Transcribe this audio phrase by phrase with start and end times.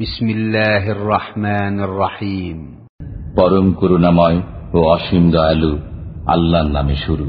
[0.00, 2.58] بسم الله الرحمن الرحيم
[3.36, 4.38] পরম করুণাময়
[4.76, 5.72] ও অসীম দয়ালু
[6.34, 7.26] আল্লাহর নামে শুরু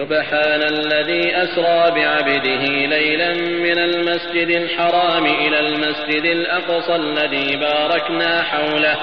[0.00, 2.62] سبحان الذي أسرى بعبده
[2.94, 3.30] ليلا
[3.66, 8.96] من المسجد الحرام إلى المسجد الأقصى الذي باركنا حوله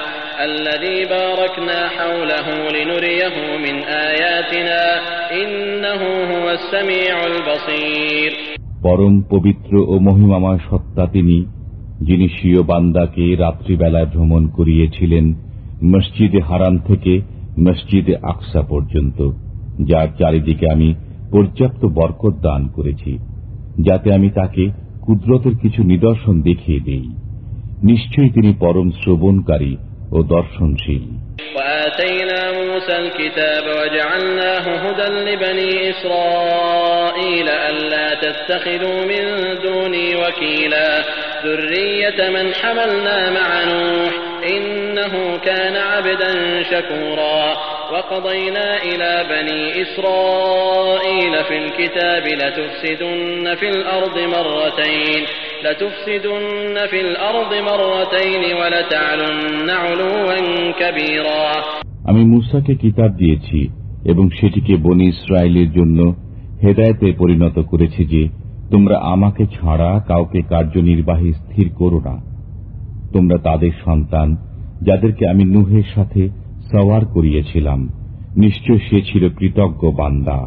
[0.50, 3.36] الذي باركنا حوله لنريه
[3.66, 3.76] من
[4.10, 4.82] آياتنا
[5.42, 6.02] إنه
[6.32, 8.32] هو السميع البصير
[8.86, 11.38] পরম পবিত্র ও মহিমাময় সত্তা তিনি
[12.01, 15.35] যিনি স্বীয় বান্দাকে রাত্রিবেলায় ভ্রমণ করিয়েছিলেন
[15.85, 17.21] মসজিদে হারাম থেকে
[17.59, 19.31] মসজিদে আকসা পর্যন্ত,
[19.87, 20.95] যার চারিদিকে আমি
[21.31, 23.19] পর্যাপ্ত বরকত দান করেছি,
[23.79, 24.71] যাতে আমি তাকে
[25.03, 27.07] কুদরতের কিছু নিদর্শন দেখিয়ে দেই।
[27.83, 29.77] নিশ্চয়ই তিনি পরম শ্রবণকারী
[30.11, 31.20] ও দর্শনশীল।
[31.55, 41.05] وآتينا موسى الكتاب وجعلناه هدى لبني إسرائيل ألا تتخذوا من دوني وكيلا
[41.45, 46.32] ذرية من حملنا مع نوح إنه كان عبدا
[46.64, 47.42] شكورا
[47.94, 55.22] وقضينا إلى بني إسرائيل في الكتاب لتفسدن في الأرض مرتين
[55.66, 60.36] لتفسدن في الأرض مرتين ولتعلن علوا
[60.72, 61.46] كبيرا
[62.10, 63.60] আমি মুসাকে কিতাব দিয়েছি
[64.06, 66.00] এবং সেটিকে বনি ইসরায়েলের জন্য
[66.64, 68.22] হেদায়তে পরিণত করেছি যে
[68.72, 72.16] তোমরা আমাকে ছাড়া কাউকে কার্যনির্বাহী স্থির করো না
[73.13, 74.37] তোমরা তাদের সন্তান,
[74.83, 76.29] যাদেরকে আমি নুহের সাথে
[76.73, 77.89] সওয়ার করিয়েছিলাম।
[78.37, 80.47] নিশ্চয় সে ছিল কৃতজ্ঞ বান্দা।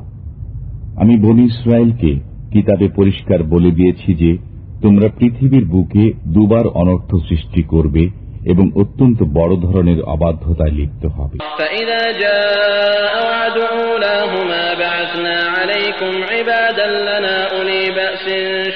[0.96, 2.20] আমি বনি ইসরায়েলকে
[2.52, 4.38] কিতাবে পরিষ্কার বলে দিয়েছি যে,
[4.82, 8.10] তোমরা পৃথিবীর বুকে দুবার অনর্থ সৃষ্টি করবে
[8.46, 11.38] এবং অত্যন্ত বড় ধরনের অবাধ্যতায় লিপ্ত হবে।
[13.93, 18.25] فإذا جاء وعد أولاهما بعثنا عليكم عبادا لنا أولي بأس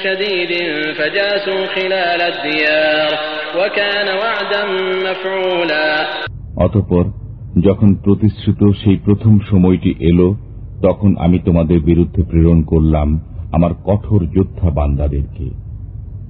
[0.03, 0.51] شديد
[0.93, 3.11] فجاسوا خلال الديار
[3.57, 4.65] وكان وعدا
[5.03, 6.07] مفعولا
[6.57, 7.05] অতপর
[7.63, 10.35] যখন প্রতিশ্রুত সেই প্রথম সময়টি এলো
[10.81, 13.19] তখন আমি তোমাদের বিরুদ্ধে প্রেরণ করলাম
[13.51, 15.47] আমার কঠোর যোদ্ধা বান্দাদেরকে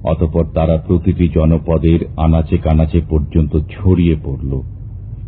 [0.04, 4.62] অতপর তারা প্রতিটি জনপদের আনাচে কানাচে পর্যন্ত ছড়িয়ে পড়ল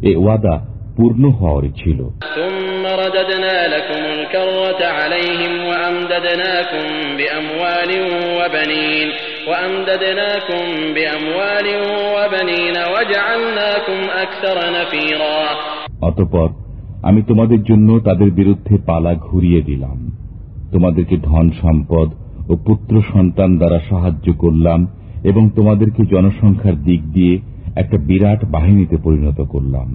[0.03, 2.09] এ ওয়াদা পূর্ণ হওয়ার ছিল
[6.21, 6.87] وأمددناكم
[7.19, 7.91] بأموال
[8.39, 9.09] وبنين
[9.49, 11.67] وأمددناكم بأموال
[12.17, 15.41] وبنين وجعلناكم أكثر نفيرا
[16.03, 16.49] অতপর
[17.03, 19.97] আমি তোমাদের জন্য তাদের বিরুদ্ধে পালা ঘুরিয়ে দিলাম
[20.73, 22.09] তোমাদেরকে ধন সম্পদ
[22.49, 24.81] ও পুত্র সন্তান দ্বারা সাহায্য করলাম
[25.25, 27.35] এবং তোমাদেরকে জনসংখ্যার দিক দিয়ে
[27.77, 29.89] একটা বিরাট বাহিনীতে পরিণত করলাম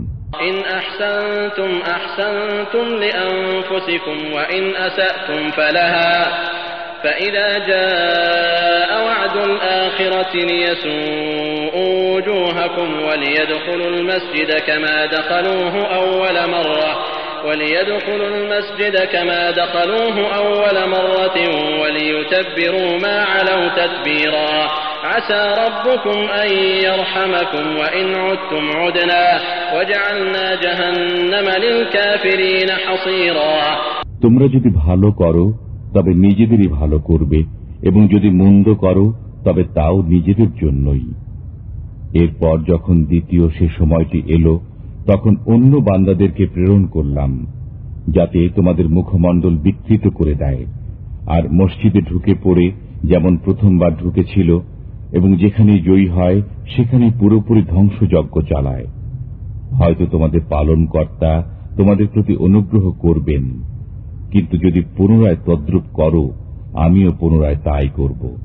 [0.49, 6.13] إن أحسنتم أحسنتم لأنفسكم وإن أسأتم فلها
[7.03, 16.74] فإذا جاء وعد الآخرة ليسوءوا وجوهكم وليدخلوا المسجد كما دخلوه أول مرة
[17.45, 21.37] وليدخلوا المسجد كما دخلوه أول مرة
[21.81, 24.53] وليتبروا ما علوا تتبيرا
[25.03, 26.49] عسى ربكم أن
[26.87, 29.23] يرحمكم وإن عدتم عدنا
[29.75, 33.55] وجعلنا جهنم للكافرين حصيرا
[34.23, 35.45] তোমরা যদি ভালো করো
[35.93, 37.39] তবে নিজেদেরই ভালো করবে
[37.81, 39.05] এবং যদি মন্দ করো
[39.45, 41.03] তবে তাও নিজেদের জন্যই
[42.13, 44.53] এরপর যখন দ্বিতীয় সে সময়টি এলো
[45.06, 47.46] তখন অন্য বান্দাদেরকে প্রেরণ করলাম,
[48.08, 50.64] যাতে তোমাদের মুখমণ্ডল বিকৃত করে দেয়,
[51.26, 52.72] আর মসজিদে ঢুকে পড়ে
[53.04, 54.58] যেমন প্রথমবার ঢুকেছিল,
[55.12, 56.42] এবং যেখানে জয়ী হয়,
[56.76, 58.86] সেখানে পুরোপুরি ধ্বংসযজ্ঞ চালায়।
[59.72, 61.44] হয়তো তোমাদের পালনকর্তা
[61.76, 63.44] তোমাদের প্রতি অনুগ্রহ করবেন,
[64.32, 66.30] কিন্তু যদি পুনরায় তদ্রুপ করো,
[66.74, 68.36] আমিও পুনরায় তাই করব।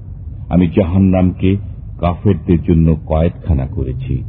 [0.50, 1.56] আমি জাহান্নামকে
[2.00, 4.24] কাফেরদের জন্য কয়েকখানা করেছি।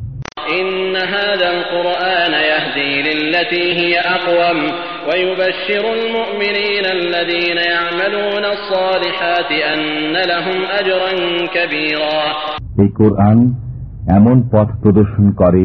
[3.52, 4.60] للتي هي أقوم
[5.08, 11.12] ويبشر المؤمنين الذين يعملون الصالحات أن لهم أجرا
[11.48, 12.22] كبيرا
[12.82, 13.38] এই কোরআন
[14.18, 15.64] এমন পথ প্রদর্শন করে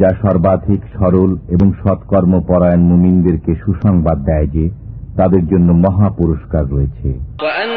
[0.00, 4.64] যা সর্বাধিক সরল এবং সৎকর্ম পরায়ণ মুমিনদেরকে সুসংবাদ দেয় যে
[5.18, 7.08] তাদের জন্য মহা পুরস্কার রয়েছে
[7.44, 7.70] وأن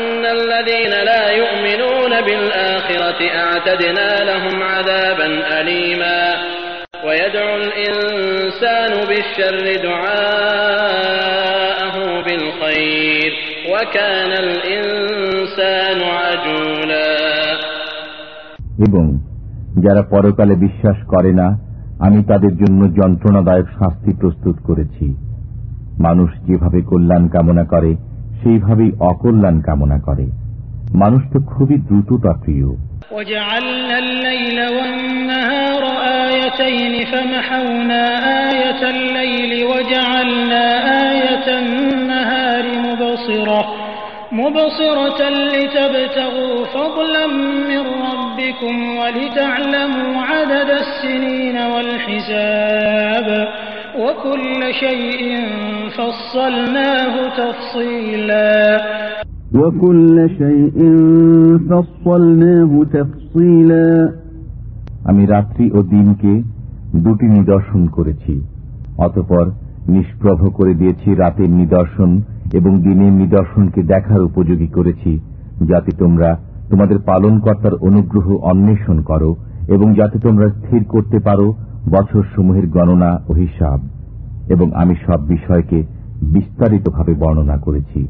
[7.04, 11.06] الذين لا يؤمنون بالآخرة أعتدنا لهم عذابا أليما ويدعو الإنسان بالشر دعاءه
[12.22, 13.32] بالخير
[13.70, 17.10] وكان الإنسان عجولا
[18.88, 19.18] এবং
[19.84, 21.48] যারা পরকালে বিশ্বাস করে না
[22.00, 25.16] আমি তাদের জন্য যন্ত্রণাদায়ক শাস্তি প্রস্তুত করেছি
[26.00, 27.96] মানুষ যেভাবে কল্যাণ কামনা করে
[28.44, 30.26] সেইভাবেই অকল্যাণ কামনা করে
[30.94, 32.70] মানুষ তো খুবই দ্রুততা প্রিয়
[36.61, 38.05] آيتين فمحونا
[38.51, 40.67] آية الليل وجعلنا
[41.13, 43.75] آية النهار مبصرة
[44.33, 47.27] مبصرة لتبتغوا فضلا
[47.69, 53.49] من ربكم ولتعلموا عدد السنين والحساب
[53.99, 55.41] وكل شيء
[55.97, 58.81] فصلناه تفصيلا.
[59.55, 60.79] وكل شيء
[61.71, 64.24] فصلناه تفصيلا.
[65.05, 66.43] আমি রাত্রি ও দিনকে
[66.97, 68.47] দুটি নিদর্শন করেছি।
[68.99, 69.51] অতপর
[69.89, 72.23] নিষ্প্রভ করে দিয়েছি রাতের নিদর্শন
[72.53, 75.21] এবং দিনের নিদর্শনকে দেখার উপযোগী করেছি,
[75.63, 76.41] যাতে তোমরা
[76.71, 79.37] তোমাদের পালনকর্তার অনুগ্রহ অন্বেষণ করো
[79.69, 81.55] এবং যাতে তোমরা স্থির করতে পারো
[81.91, 83.81] বছর সমূহের গণনা ও হিসাব।
[84.49, 85.85] এবং আমি সব বিষয়কে
[86.23, 88.09] বিস্তারিতভাবে বর্ণনা করেছি।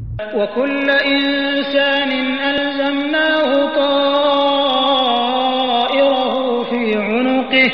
[7.54, 7.70] عنقه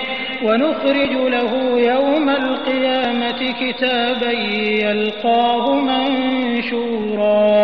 [0.46, 1.52] ونخرج له
[1.92, 4.32] يوم القيامة كتابا
[4.84, 7.56] يلقاه منشورا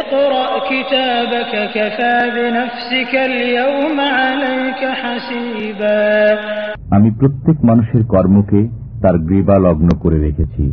[0.00, 5.98] اقرأ كتابك كفى بنفسك اليوم عليك حسيبا
[6.96, 8.60] আমি প্রত্যেক মানুষের কর্মকে
[9.02, 10.64] তার গ্রীবা লগ্ন করে রেখেছি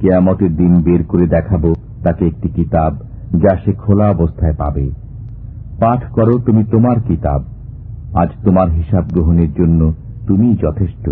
[0.00, 1.70] কেয়ামতের দিন বের করে দেখাবো
[2.04, 2.92] তাকে একটি কিতাব
[3.42, 4.86] যা সে খোলা অবস্থায় পাবে
[5.80, 7.40] পাঠ করো তুমি তোমার কিতাব
[8.13, 9.93] আজ তোমার হিসাব গ্রহণের জন্য
[10.27, 11.09] তুমি যথেষ্ট।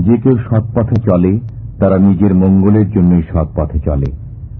[0.00, 1.40] যে কেউ সৎ পথে চলে
[1.80, 4.12] তারা নিজের মঙ্গলের জন্যই সৎ পথে চলে।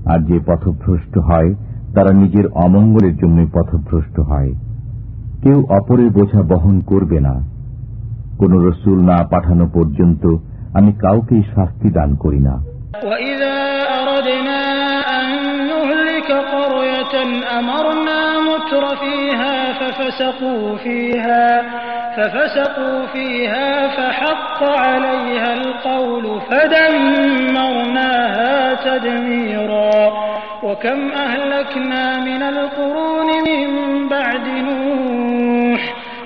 [0.05, 1.55] আর যে পথভ্রষ্ট হয়
[1.98, 4.52] তারা নিজের অমঙ্গলের জন্যই পথভ্রষ্ট হয়
[5.44, 7.36] কেউ অপরের বোঝা বহন করবে না
[8.38, 10.24] কোন রসুল না পাঠানো পর্যন্ত
[10.74, 12.56] আমি কাউকেই শাস্তি দান করি না
[13.04, 13.58] وإذا
[14.02, 14.62] أردنا
[15.18, 15.28] أن
[15.70, 17.16] نهلك قرية
[17.60, 18.20] أمرنا
[18.50, 21.46] متر فيها ففسقوا فيها
[22.18, 26.26] ففسقوا فيها فحق عليها القول
[27.44, 28.54] فدمرناها
[28.86, 29.96] تدميرا
[30.64, 33.62] وكم أهلكنا من القرون من
[34.10, 35.82] بعد نوح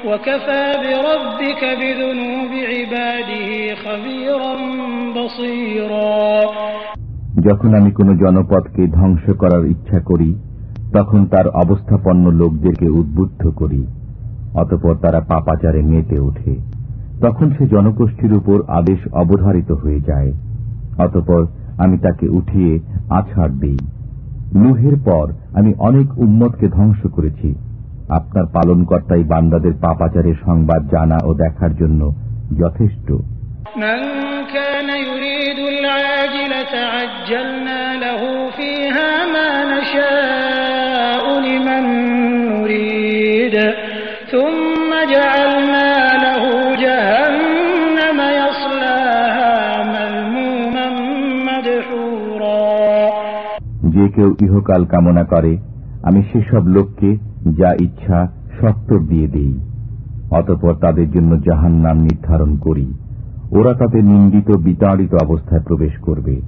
[0.06, 4.54] وكفى بربك بذنوب عباده خبيرا
[5.16, 6.18] بصيرا
[7.48, 10.30] যখন আমি কোন জনপদকে ধ্বংস করার ইচ্ছা করি
[10.94, 13.82] তখন তার অবস্থাপন্ন লোকদেরকে উদ্বুদ্ধ করি
[14.54, 16.54] অতপর তারা পাপাচারে মেতে ওঠে
[17.22, 20.32] তখন সে জনগোষ্ঠীর উপর আদেশ অবধারিত হয়ে যায়
[20.98, 21.42] অতপর
[21.78, 22.72] আমি তাকে উঠিয়ে
[23.10, 23.80] আছাড় দিই
[24.56, 27.50] নুহের পর আমি অনেক উম্মতকে ধ্বংস করেছি
[28.10, 32.02] আপনার পালনকর্তাই বান্দাদের পাপাচারের সংবাদ জানা ও দেখার জন্য
[32.60, 33.08] যথেষ্ট
[33.78, 34.00] من
[34.46, 34.90] كان
[54.15, 55.59] কেউ ইহকাল কামনা করে
[56.03, 57.17] আমি সেসব লোককে
[57.59, 58.29] যা ইচ্ছা
[58.61, 59.61] সত্তর দিয়ে দেই।
[60.31, 62.99] অতপর তাদের জন্য জাহান নাম নির্ধারণ করি।
[63.53, 66.41] ওরা তাতে নিন্দিত বিতাড়িত অবস্থায় প্রবেশ করবে।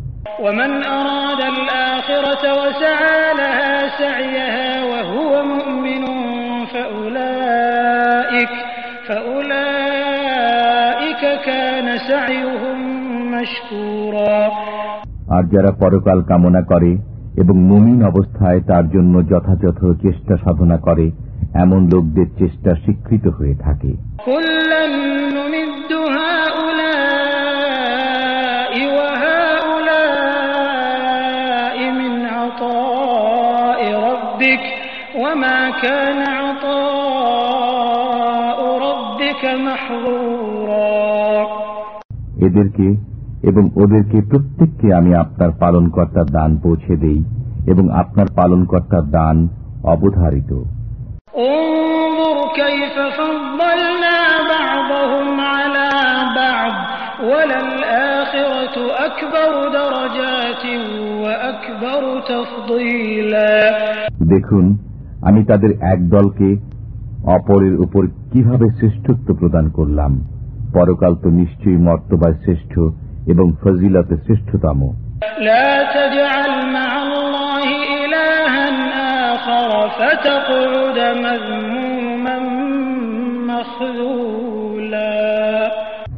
[15.29, 21.11] আর যারা পরকাল কামনা করে এবং মমিন অবস্থায় তার জন্য যথাযথ চেষ্টা সাধনা করে
[21.55, 23.93] এমন লোকদের চেষ্টা স্বীকৃত হয়ে থাকে।
[42.47, 43.14] এদেরকে
[43.49, 47.25] এবং ওদেরকে প্রত্যেককে আমি আপনার পালনকর্তার দান পৌঁছে দেই
[47.67, 49.49] এবং আপনার পালনকর্তার দান
[49.85, 50.53] অবধারিত।
[64.23, 64.65] দেখুন
[65.23, 66.49] আমি তাদের এক দলকে
[67.25, 70.13] অপরের উপর কীভাবে শ্রেষ্ঠত্ব প্রদান করলাম?
[70.75, 72.79] পরকাল তো নিশ্চয়ই মর্তবায় শ্রেষ্ঠ
[73.32, 74.80] এবং ফজিলতে শ্রেষ্ঠতম
[75.48, 77.68] لا تجعل مع الله
[77.98, 78.66] إلها
[79.34, 79.70] آخر
[80.00, 82.38] فتقعد مذموما
[83.50, 85.12] مخذولا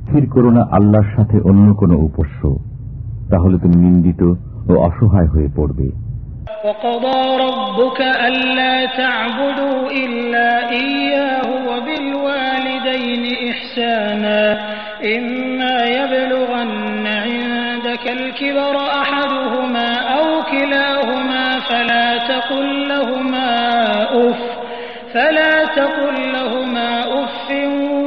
[0.02, 2.42] স্থির করো না আল্লাহর সাথে অন্য কোনো উপস্য
[3.32, 4.22] তাহলে তুমি নিন্দিত
[4.70, 5.88] ও অসহায় হয়ে পড়বে
[6.66, 10.50] وقضى ربك ألا تعبدوا إلا
[10.82, 14.42] إياه وبالوالدين إحسانا
[15.16, 16.35] إما يبلغن عندك
[18.06, 23.50] الكبر أحدهما أو كلاهما فلا تقل لهما
[24.22, 24.40] أف
[25.14, 26.90] فلا تقل لهما
[27.22, 27.48] أف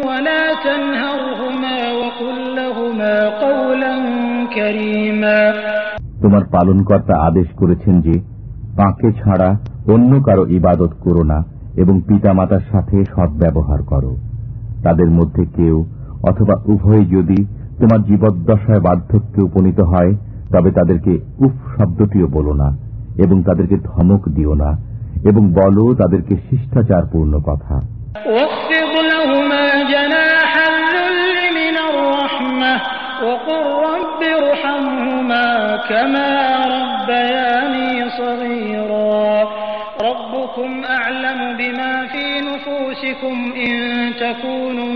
[0.07, 3.95] ولا تنهرهما وقل لهما قولا
[4.55, 5.39] كريما
[6.23, 8.15] তোমার পালনকর্তা আদেশ করেছেন যে
[8.77, 9.49] তাঁকে ছাড়া
[9.95, 11.39] অন্য কারো ইবাদত করো না
[11.77, 14.13] এবং পিতামাতার সাথে সদ্ব্যবহার করো
[14.83, 15.77] তাদের মধ্যে কেউ
[16.29, 17.39] অথবা উভয় যদি
[17.81, 20.13] তোমার জীবদ্দশায় বার্ধক্যে উপনীত হয়
[20.53, 22.69] তবে তাদেরকে উফ শব্দটিও বলো না
[23.19, 24.71] এবং তাদেরকে ধমক দিও না
[25.25, 27.77] এবং বলো তাদেরকে শিষ্টাচারপূর্ণ কথা
[28.29, 32.73] واخفض لهما جناح الذل من الرحمة
[33.23, 35.47] وقل رب ارحمهما
[35.91, 36.29] كما
[36.77, 39.25] ربياني صغيرا
[40.01, 43.75] ربكم أعلم بما في نفوسكم إن
[44.17, 44.88] تكونوا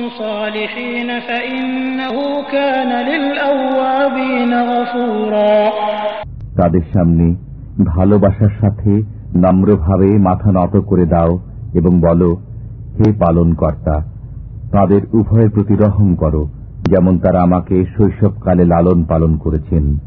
[6.57, 7.35] তাদের সামনে
[7.85, 9.01] ভালোবাসার সাথে
[9.35, 11.39] নম্রভাবে মাথা নত করে দাও
[11.73, 12.37] এবং বলো,
[12.99, 14.03] হে পালন কর্তা
[14.71, 16.49] তাদের উভয়ের প্রতি রহম করো,
[16.83, 19.97] যেমন তারা আমাকে শৈশবকালে লালন পালন করেছেন।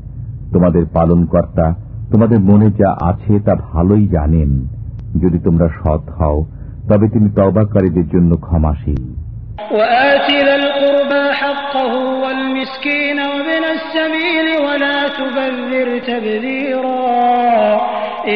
[0.52, 1.74] তোমাদের পালন কর্তা
[2.12, 4.66] তোমাদের মনে যা আছে তা ভালোই জানেন।
[5.20, 6.44] যদি তোমরা সৎ হও,
[6.88, 9.15] তবে তিনি তবাকারীদের জন্য ক্ষমাসীন
[9.71, 17.75] وآت ذا القربى حقه والمسكين وابن السبيل ولا تبذر تبذيرا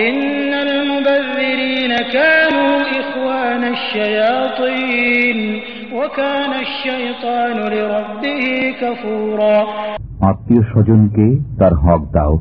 [0.05, 5.39] إن المبذرين كانوا إخوان الشياطين
[5.93, 8.43] وكان الشيطان لربه
[8.81, 9.57] كفورا
[10.21, 11.25] আত্মীয় স্বজনকে
[11.59, 12.33] তার হক দাও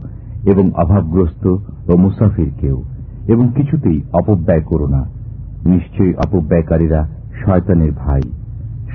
[0.50, 1.45] এবং অভাবগ্রস্ত
[1.91, 2.79] ও মুসাফিরকেও
[3.33, 5.03] এবং কিছুতেই অপব্যয় করো না
[5.73, 7.00] নিশ্চয়ই অপব্যয়কারীরা
[7.41, 8.23] শয়তানের ভাই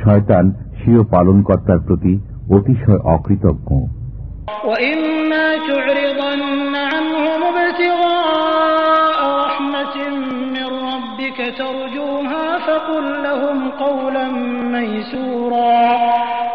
[0.03, 0.45] শয়তান
[0.79, 2.13] স্বীয় পালনকর্তার প্রতি
[2.55, 3.71] অতিশয় অকৃতজ্ঞ
[4.69, 9.95] وإما تعرضن عنهم ابتغاء رحمة
[10.55, 14.25] من ربك ترجوها فقل لهم قولا
[14.75, 15.79] ميسورا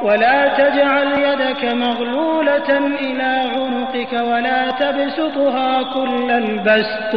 [0.07, 2.71] ولا تجعل يدك مغلولة
[3.07, 7.12] إلى عنقك ولا تبسطها كل البسط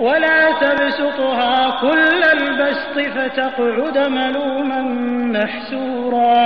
[0.00, 4.80] ولا تبسطها كل البسط فتقعد ملوما
[5.36, 6.42] محسورا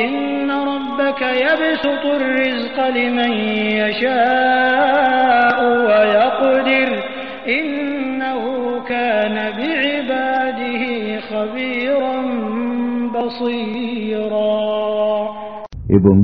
[0.00, 3.32] إن ربك يبسط الرزق لمن
[3.82, 6.88] يشاء ويقدر
[7.48, 8.42] إنه
[8.88, 10.82] كان بعباده
[11.30, 12.16] خبيرا
[13.14, 14.58] بصيرا
[15.88, 16.16] এবং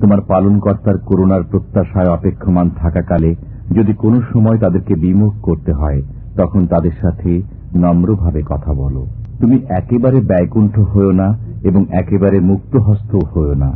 [0.00, 3.30] তোমার পালনকর্তার করুণার প্রত্যাশায় অপেক্ষমান থাকাকালে
[3.76, 6.00] যদি কোনো সময় তাদেরকে বিমুখ করতে হয়
[6.36, 7.30] তখন তাদের সাথে
[7.74, 9.02] নম্রভাবে কথা বলো
[9.40, 11.28] তুমি একেবারে ব্যয়কুণ্ঠ হও না
[11.62, 13.70] এবং একেবারে মুক্ত হস্ত হও না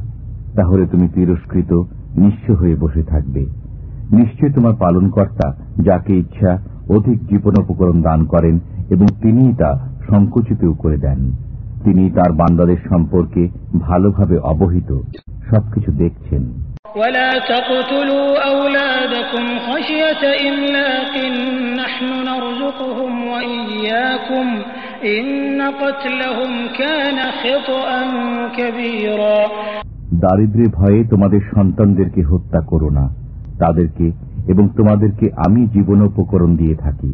[0.55, 1.73] তাহলে তুমি তিরস্কৃত
[2.17, 3.43] নিঃস্ব হয়ে বসে থাকবে
[4.11, 5.47] নিশ্চয় তোমার পালনকর্তা
[5.83, 6.51] যাকে ইচ্ছা
[6.89, 8.55] অধিক জীবনোপকরণ দান করেন
[8.91, 9.71] এবং তিনিই তা
[10.09, 11.21] সংকুচিতও করে দেন
[11.85, 13.43] তিনি তার বান্দাদের সম্পর্কে
[13.81, 14.91] ভালোভাবে অবহিত
[15.51, 16.45] সবকিছু দেখছেন
[16.97, 18.29] ولا تقتلوا
[19.31, 21.15] أولادكم خشية إملاق
[21.77, 24.47] نحن نرزقهم وإياكم
[25.17, 27.89] إن قتلهم كان خطأ
[28.57, 29.39] كبيرا
[30.23, 33.05] দারিদ্র্যে ভয়ে তোমাদের সন্তানদেরকে হত্যা করো না
[33.63, 34.07] তাদেরকে
[34.49, 37.11] এবং তোমাদেরকে আমি জীবনোপকরণ দিয়ে থাকি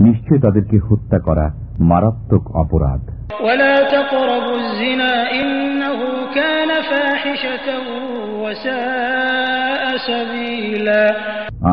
[0.00, 1.46] নিশ্চয় তাদেরকে হত্যা করা
[1.90, 3.02] মারাত্মক অপরাধ
[3.40, 5.98] ولا تقربوا الزنا إنه
[6.34, 7.66] كان فاحشة
[8.42, 11.04] وساء سبيلا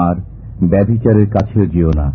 [0.05, 0.15] আর
[0.71, 2.07] ব্যভিচারের কাছেও যেও না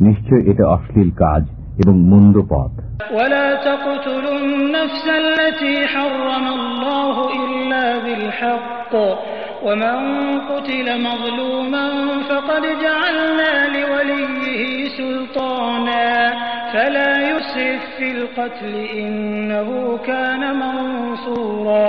[0.00, 1.42] নিশ্চয় এটা অশ্লীল কাজ
[1.82, 2.72] এবং মন্দ পথ
[3.18, 8.92] ولا تقتلوا النفس التي حرم الله إلا بالحق
[9.66, 9.98] ومن
[10.50, 11.86] قتل مظلوما
[12.30, 14.62] فقد جعلنا لوليه
[14.98, 16.08] سلطانا
[16.72, 19.68] فلا يسرف في القتل إنه
[20.06, 21.84] كان منصورا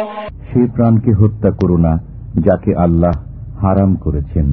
[0.50, 1.94] সে প্রাণকে হত্যা করো না
[2.48, 3.14] যাকে আল্লাহ
[3.62, 4.48] হারাম করেছেন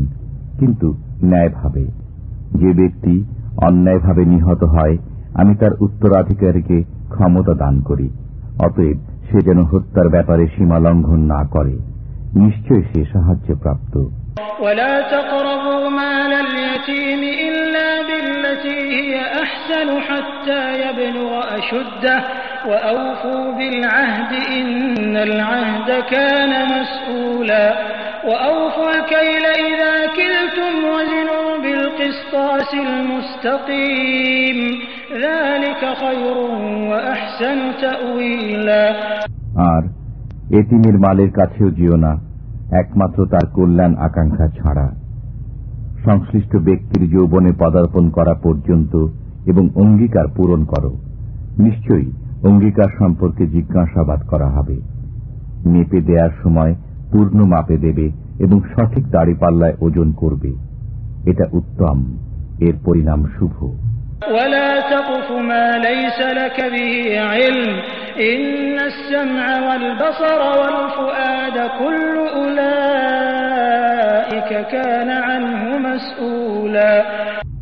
[0.62, 0.88] কিন্তু
[1.24, 1.84] ন্যায়ভাবে
[2.54, 3.14] যে ব্যক্তি
[3.62, 4.96] অন্যায়ভাবে নিহত হয়
[5.34, 6.78] আমি তার উত্তরাধিকারীকে
[7.10, 8.08] ক্ষমতা দান করি
[8.58, 8.98] অতএব
[9.28, 11.74] সে যেন হত্যার ব্যাপারে সীমা লঙ্ঘন না করে
[12.36, 13.94] নিশ্চয় সে সাহায্য প্রাপ্ত
[14.62, 22.18] ولا تقربوا مال اليتيم إلا بالتي بالتي هي أحسن حتى يبلغ أشده
[22.66, 27.66] وأوفوا بالعهد إن العهد كان مسؤولا
[28.24, 34.58] وأوفوا الكيل إذا كلتم وزنوا بالقسطاس المستقيم
[35.16, 36.36] ذلك خير
[36.90, 38.84] وأحسن تأويلا
[39.70, 39.82] আর
[40.60, 42.12] এতিমের মালের কাছেও যেও না
[42.72, 44.86] একমাত্র তার কল্যাণ আকাঙ্ক্ষা ছাড়া
[46.04, 48.92] সংশ্লিষ্ট ব্যক্তির যৌবনে পদার্পণ করা পর্যন্ত
[49.46, 50.92] এবং অঙ্গীকার পূরণ করো
[51.58, 52.08] নিশ্চয়ই
[52.42, 54.76] অঙ্গীকার সম্পর্কে জিজ্ঞাসাবাদ করা হবে
[55.64, 56.72] মেপে দেওয়ার সময়
[57.13, 60.53] পূর্ণ মাপে দেবে এবং সঠিক দাড়িপাল্লায় ওজন করবে।
[61.31, 62.17] এটা উত্তম।
[62.59, 63.79] এর পরিণাম শুভ।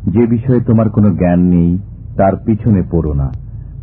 [0.06, 1.78] যে বিষয়ে তোমার কোনো জ্ঞান নেই
[2.16, 3.32] তার পিছনে পড়ো না।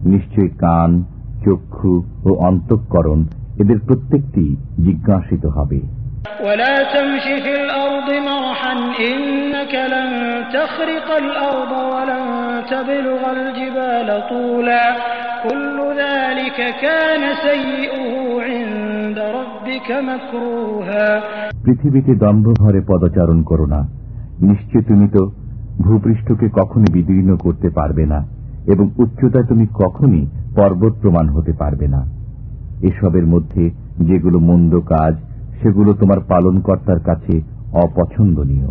[0.04, 1.04] নিশ্চয় কান
[1.46, 3.26] চক্ষু ও অন্তঃকরণ
[3.60, 5.80] এদের প্রত্যেকটি জিজ্ঞাসিত হবে।
[21.64, 23.88] পৃথিবীতে দম্ভভরে পদচারণ করো না।
[24.42, 25.32] নিশ্চয় তুমি তো
[25.82, 28.28] ভূপৃষ্ঠকে কখনই বিদীর্ণ করতে পারবে না
[28.68, 32.19] এবং উচ্চতায় তুমি কখনই পর্বত প্রমাণ হতে পারবে না।
[32.82, 35.16] এসবের মধ্যে যেগুলো মন্দ কাজ
[35.62, 38.68] সেগুলো তোমার পালনকর্তার কাছে অপছন্দনীয়।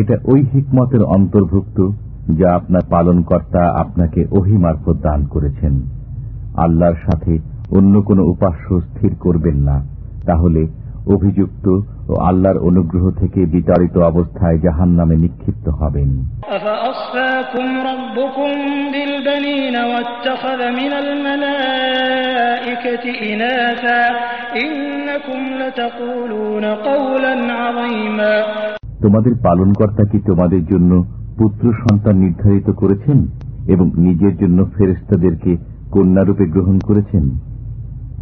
[0.00, 1.90] এটা ওই হিকমতের অন্তর্ভুক্ত
[2.40, 5.80] যা আপনার পালনকর্তা আপনাকে অহিমার্ফত দান করেছেন।
[6.56, 9.84] আল্লাহর সাথে অন্য কোন উপাস্য স্থির করবেন না।
[10.26, 10.66] তাহলে
[11.06, 16.24] অভিযুক্ত ও আল্লাহর অনুগ্রহ থেকে বিতাড়িত অবস্থায় জাহান নামে নিক্ষিপ্ত হবেন।
[29.02, 31.04] তোমাদের পালনকর্তা কি তোমাদের জন্য
[31.38, 33.26] পুত্র সন্তান নির্ধারিত করেছেন
[33.66, 35.56] এবং নিজের জন্য ফেরেস্তাদেরকে
[35.90, 37.53] কন্যারূপে গ্রহণ করেছেন?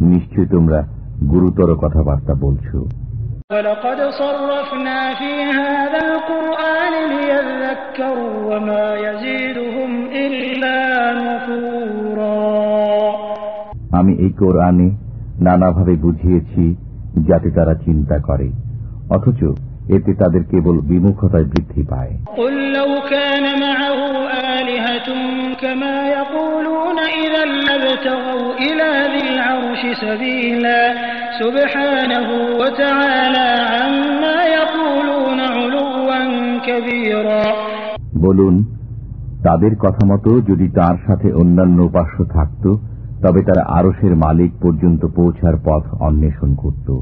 [0.01, 0.87] নিশ্চয় তোমরা
[1.29, 2.67] গুরুতর কথাবার্তা বলছ।
[13.93, 14.89] আমি এই কোরআনে
[15.41, 16.75] নানাভাবে বুঝিয়েছি
[17.27, 18.49] যাতে তারা চিন্তা করে
[19.09, 19.43] অথচ
[19.89, 22.17] এতে তাদের কেবল বিমুখতায় বৃদ্ধি পায়।
[25.62, 30.94] قل لو كان معه آلهة كما يقولون إذا لابتغوا إلى ذي العرش سبيلا
[31.40, 32.28] سبحانه
[32.60, 37.42] وتعالى عما يقولون علوا كبيرا
[38.14, 38.64] বলুন
[39.42, 42.76] তাদের কথা মতো যদি তার সাথে অন্যান্য উপাস্য থাকত
[43.22, 47.00] তবে তারা আরসের মালিক পর্যন্ত পৌঁছার পথ অন্বেষণ করত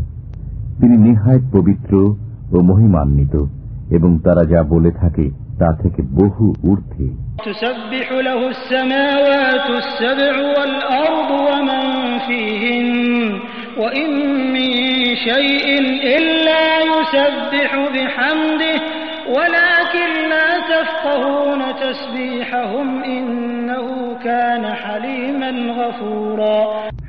[0.80, 2.14] তিনি নিহায়ত পবিত্র
[2.52, 3.44] ও মহিমান্বিত
[3.90, 7.07] এবং তারা যা বলে থাকে তা থেকে বহু ঊর্ধ্বে।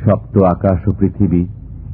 [0.05, 1.47] সপ্ত আকাশ ও পৃথিবী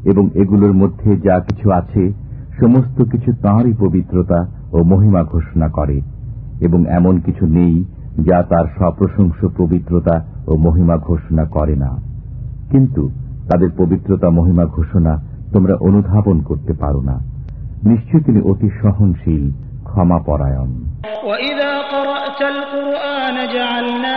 [0.05, 2.13] এবং এগুলোর মধ্যে যা কিছু আছে
[2.61, 6.18] সমস্ত কিছু তাঁরই পবিত্রতা ও মহিমা ঘোষণা করে।
[6.62, 7.76] এবং এমন কিছু নেই
[8.20, 10.16] যা তার সপ্রশংস পবিত্রতা
[10.48, 11.92] ও মহিমা ঘোষণা করে না
[12.72, 13.04] কিন্তু
[13.50, 15.14] তাদের পবিত্রতা মহিমা ঘোষণা
[15.54, 17.16] তোমরা অনুধাবন করতে পারো না
[17.84, 19.44] নিশ্চয় তিনি অতি সহনশীল
[19.84, 20.72] ক্ষমাপরায়ণ
[21.30, 24.16] وإذا قرأت القرآن جعلنا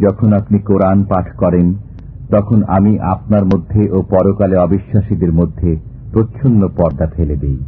[0.00, 1.74] যখন আপনি কোরআন পাঠ করেন,
[2.32, 5.76] তখন আমি আপনার মধ্যে ও পরকালে অবিশ্বাসীদের মধ্যে
[6.12, 7.58] প্রচ্ছন্ন পর্দা ফেলে দেই।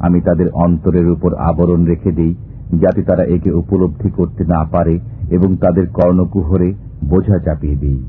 [0.00, 2.34] আমি তাদের অন্তরের উপর আবরণ রেখে দেই,
[2.80, 4.98] যাতে তারা একে উপলব্ধি করতে না পারে
[5.30, 8.00] এবং তাদের কর্ণকুহরে বোঝা চাপিয়ে দিই।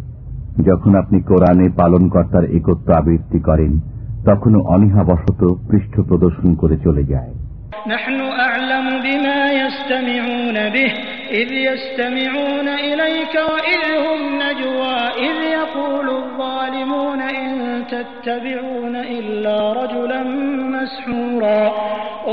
[0.66, 3.95] যখন আপনি কোরআনে পালনকর্তার একত্র আবৃত্তি করেন
[4.25, 7.33] তখনও অনীহাবশত পৃষ্ঠ প্রদর্শন করে চলে যায়
[7.87, 10.91] نحن أعلم بما يستمعون به
[11.33, 17.51] إذ يستمعون إليك وإذ هم نجوى إذ يقول الظالمون إن
[17.87, 20.21] تتبعون إلا رجلا
[20.75, 21.63] مسحورا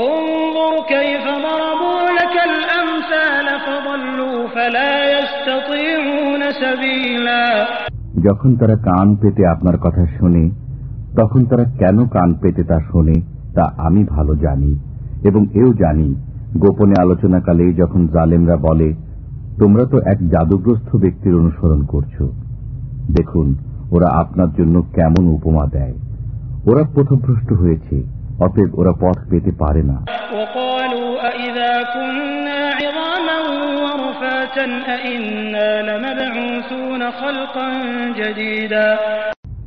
[0.06, 7.44] انظر كيف ضربوا لك الأمثال فضلوا فلا يستطيعون سبيلا
[8.26, 10.44] যখন তারা কান পেতে আপনার কথা শোনে
[11.17, 13.13] তখন তারা কেন কান পেতে তা শোনে
[13.53, 14.79] তা আমি ভালো জানি
[15.23, 16.15] এবং এও জানি
[16.57, 18.93] গোপনে আলোচনাকালে যখন জালেমরা বলে
[19.59, 22.23] তোমরা তো এক জাদুগ্রস্ত ব্যক্তির অনুসরণ করছ।
[23.17, 23.55] দেখুন
[23.91, 25.93] ওরা আপনার জন্য কেমন উপমা দেয়।
[26.65, 28.03] ওরা পথভ্রষ্ট হয়েছে
[28.39, 29.97] অতএব ওরা পথ পেতে পারে না।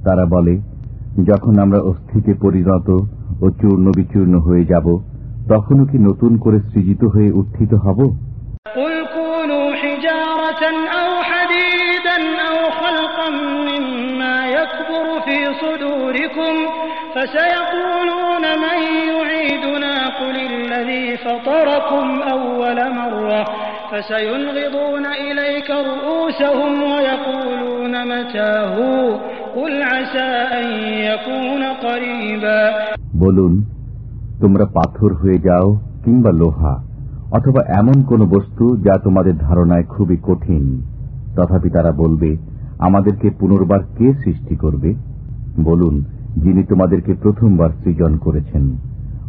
[0.05, 0.76] তারা বলে
[1.30, 2.88] যখন আমরা অস্থিতে পরিণত
[3.44, 4.88] ও চূর্ণ বিচূর্ণ হয়ে যাব
[5.50, 8.00] তখনও কি নতুন করে সৃজিত হয়ে উত্থিত হব
[8.76, 10.64] قل كونوا حجارة
[11.00, 13.28] أو حديدا أو خلقا
[13.70, 16.54] مما يكبر في صدوركم
[17.16, 18.80] فسيقولون من
[19.12, 23.42] يعيدنا قل الذي فطركم أول مرة
[23.92, 28.76] فسينغضون إليك رؤوسهم ويقولون متاه
[33.15, 33.65] বলুন
[34.41, 36.83] তোমরা পাথর হয়ে যাও কিংবা লোহা
[37.31, 40.83] অথবা এমন কোন বস্তু যা তোমাদের ধারণায় খুবই কঠিন।
[41.37, 42.37] তথাপি তারা বলবে
[42.79, 44.95] আমাদেরকে পুনর্বার কে সৃষ্টি করবে?
[45.61, 46.05] বলুন
[46.37, 48.77] যিনি তোমাদেরকে প্রথমবার সৃজন করেছেন।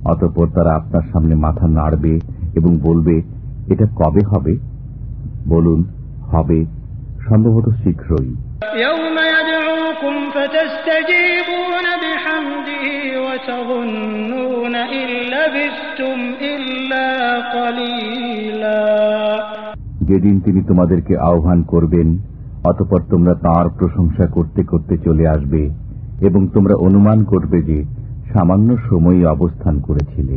[0.05, 2.19] অতপর তারা আপনার সামনে মাথা নাড়বে
[2.55, 3.21] এবং বলবে
[3.67, 4.57] এটা কবে হবে?
[5.47, 5.83] বলুন
[6.31, 6.65] হবে
[7.29, 8.35] সম্ভবত শীঘ্রই।
[9.96, 12.86] يدعوكم فتستجيبون بحمده
[13.26, 16.18] وتظنون إن لبثتم
[16.52, 17.08] إلا
[17.56, 18.82] قليلا
[20.08, 22.08] যেদিন তিনি তোমাদেরকে আহ্বান করবেন
[22.64, 25.62] অতপর তোমরা তাঁর প্রশংসা করতে করতে চলে আসবে
[26.20, 27.78] এবং তোমরা অনুমান করবে যে
[28.32, 30.36] সামান্য সময়ই অবস্থান করেছিলে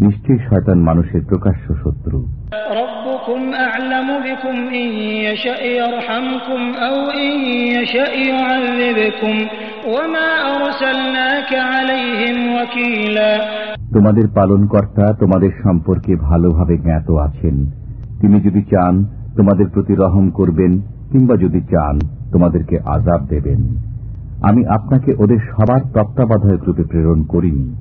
[0.00, 2.26] নিশ্চয়ই শয়তান মানুষের প্রকাশ্য শত্রু।
[13.94, 17.66] তোমাদের পালন কর্তা তোমাদের সম্পর্কে ভালোভাবে জ্ঞাত আছেন।
[18.20, 19.04] তিনি যদি চান
[19.36, 20.80] তোমাদের প্রতি রহম করবেন
[21.12, 22.00] কিংবা যদি চান
[22.32, 23.76] তোমাদেরকে আজাব দেবেন।
[24.42, 27.76] আমি আপনাকে ওদের সবার তত্ত্বাবধায়ক রূপে প্রেরণ করিনি।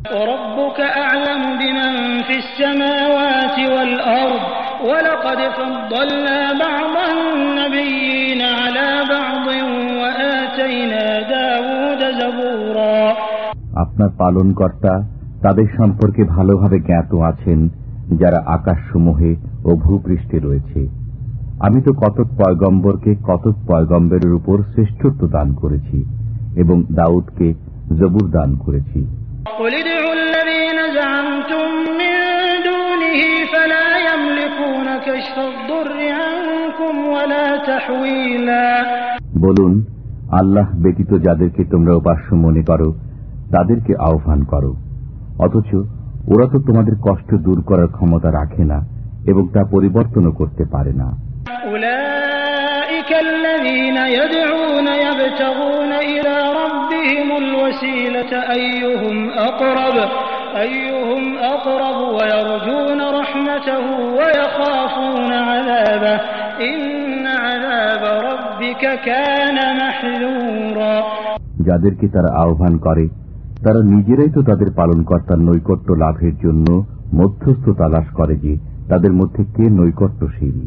[2.28, 4.42] في السماوات والأرض
[4.82, 9.46] ولقد فضلنا بعض النبيين على بعض
[10.00, 12.98] وآتينا داود زبورا
[13.84, 14.92] আপনার পালনকর্তা
[15.42, 17.58] তাদের সম্পর্কে ভালোভাবে জ্ঞাত আছেন
[18.20, 19.30] যারা আকাশসমূহে
[19.64, 20.80] ও ভূপৃষ্ঠে রয়েছে
[21.60, 25.98] আমি তো কতক পয়গম্বরকে কতক পয়গম্বরের উপর শ্রেষ্ঠত্ব দান করেছি
[26.62, 27.48] এবং দাউদকে
[27.98, 29.00] জবুর দান করেছি
[33.09, 38.65] فيه فلا يملكون كشف الضر عنكم ولا تحويلا.
[39.47, 39.85] বলুন
[40.31, 42.93] আল্লাহ ব্যতীত যাদেরকে তোমরা উপাস্য মনে করো
[43.51, 44.75] তাদেরকে আহ্বান করো।
[45.39, 45.73] অথচ
[46.35, 48.87] ওরা তো তোমাদের কষ্ট দূর করার ক্ষমতা রাখে না
[49.27, 51.17] এবং তা পরিবর্তনও করতে পারে না।
[51.71, 52.19] উলা
[60.48, 66.20] الذين يدعون يبتغون إلى ربهم الوسيلة أيهم أقرب أيهم أقرب ويرجون رحمته ويخافون عذابه
[66.60, 70.94] إن عذاب ربك كان محذورا
[71.60, 73.08] যাদেরকে তারা আহ্বান করে
[73.64, 79.64] তারা নিজেরাই তো তাদের পালনকর্তার নৈকট্য লাভের জন্য মধ্যস্থ তালাশ করে যে তাদের মধ্যে কে
[79.70, 80.58] নৈকট্যশীল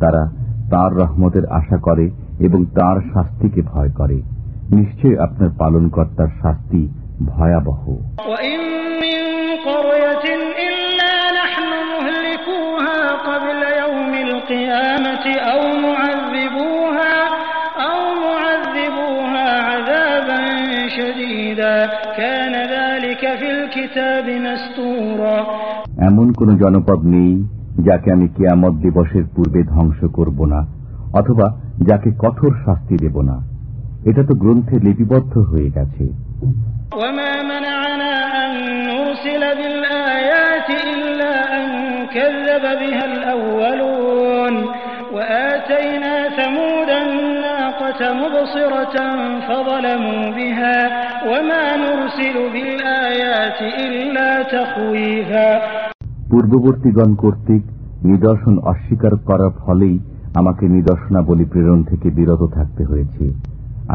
[0.00, 0.22] তারা
[0.70, 4.22] তার রহমতের আশা করে এবং তার শাস্তিকে ভয় করে
[4.70, 6.88] নিশ্চয় আপনার পালনকর্তার শাস্তি
[7.25, 7.83] ভয়াবহ।
[26.07, 27.43] এমন কোন জনপদ নেই
[27.85, 30.67] যাকে আমি কেয়ামত দিবসের পূর্বে ধ্বংস করব না
[31.13, 33.47] অথবা যাকে কঠোর শাস্তি দেব না।
[34.05, 36.27] এটা তো গ্রন্থে লিপিবদ্ধ হয়ে গেছে।
[36.92, 38.50] وما منعنا أن
[38.86, 41.66] نرسل بالآيات إلا أن
[42.06, 44.54] كذب بها الأولون
[45.14, 48.96] وآتينا ثمود الناقة مبصرة
[49.48, 50.78] فظلموا بها
[51.30, 55.48] وما نرسل بالآيات إلا تخويفا
[56.30, 57.62] পূর্ববর্তীগণ কর্তৃক
[58.10, 59.96] নিদর্শন অস্বীকার করার ফলেই
[60.40, 63.24] আমাকে নিদর্শনাবলী প্রেরণ থেকে বিরত থাকতে হয়েছে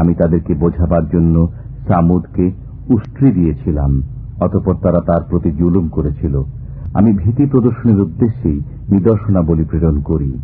[0.00, 1.34] আমি তাদেরকে বোঝাবার জন্য
[1.86, 2.44] সামুদকে
[2.89, 4.01] উষ্ট্রি দিয়েছিলাম,
[4.39, 6.43] অতপর তারা তার প্রতি জুলুম করেছিল।
[6.93, 10.43] আমি ভীতি প্রদর্শনের উদ্দেশ্যেই নিদর্শনাবলী প্রেরণ করি।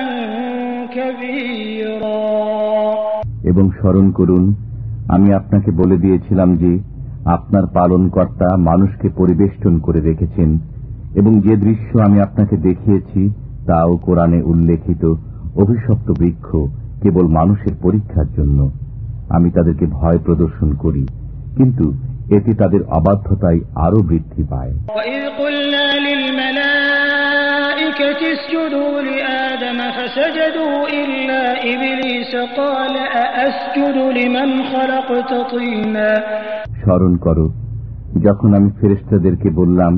[0.95, 2.37] كبيرا
[3.45, 4.55] এবং স্মরণ করুন
[5.09, 6.79] আমি আপনাকে বলে দিয়েছিলাম যে
[7.25, 10.59] আপনার পালনকর্তা মানুষকে পরিবেষ্টন করে রেখেছেন
[11.15, 13.31] এবং যে দৃশ্য আমি আপনাকে দেখিয়েছি
[13.67, 15.15] তাও কোরআনে উল্লেখিত
[15.57, 16.57] অভিশপ্ত বৃক্ষ
[17.03, 18.71] কেবল মানুষের পরীক্ষার জন্য
[19.32, 21.04] আমি তাদেরকে ভয় প্রদর্শন করি
[21.58, 21.86] কিন্তু
[22.30, 24.74] এতে তাদের অবাধ্যতাই আরও বৃদ্ধি পায়।
[36.82, 37.46] স্মরণ করো
[38.24, 39.94] যখন আমি ফেরেস্তাদেরকে বললাম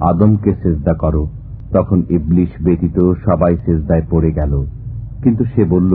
[0.00, 1.22] আদমকে সেজদা করো
[1.72, 4.52] তখন ইবলিশ ব্যতীত সবাই সেজদায় পড়ে গেল।
[5.22, 5.92] কিন্তু সে বলল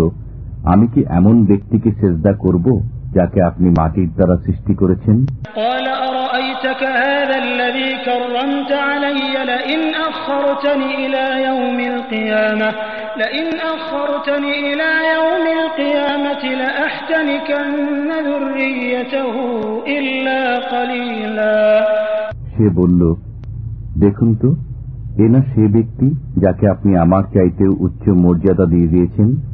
[0.65, 2.82] আমি কি এমন ব্যক্তিকে সেজদা করব
[3.13, 5.26] যাকে আপনি মাটির দ্বারা সৃষ্টি করেছেন?
[22.58, 23.15] সে বলল
[24.00, 24.56] দেখুন তো
[25.17, 29.51] এ না সে ব্যক্তি যাকে আপনি আমার চাইতে উচ্চ মর্যাদা দিয়ে দিয়েছেন?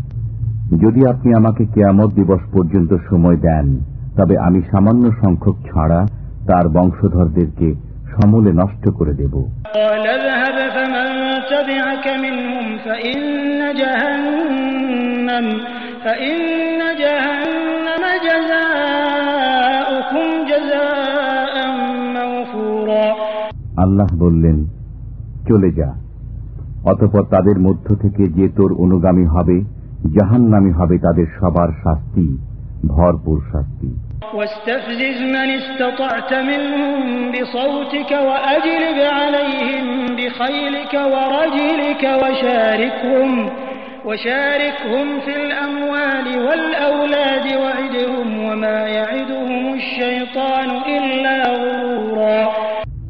[0.75, 3.77] যদি আপনি আমাকে কেয়ামত দিবস পর্যন্ত সময় দেন
[4.17, 6.07] তবে আমি সামান্য সংখ্যক ছাড়া
[6.47, 7.75] তার বংশধরদেরকে
[8.09, 9.45] সমূলে নষ্ট করে দেব।
[23.77, 24.67] আল্লাহ বললেন
[25.49, 25.93] চলে যা।
[26.85, 29.76] অতপর তাদের মধ্য থেকে যে তোর অনুগামী হবে
[30.16, 32.26] জাহান্নামী হবে তাদের সবার শাস্তি
[32.96, 33.90] ভরপুর শাস্তি
[34.34, 37.00] واستفزز من استطعت منهم
[37.32, 39.86] بصوتك وأجلب عليهم
[40.18, 43.30] بخيلك ورجلك وشاركهم
[44.08, 52.38] وشاركهم في الأموال والأولاد وعدهم وما يعدهم الشيطان إلا غرورا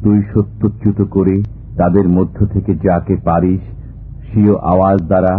[0.05, 1.35] তুই সত্যচ্যুত করে
[1.77, 3.62] তাদের মধ্য থেকে যাকে পারিস
[4.29, 5.35] স্বীয় আওয়াজ দ্বারা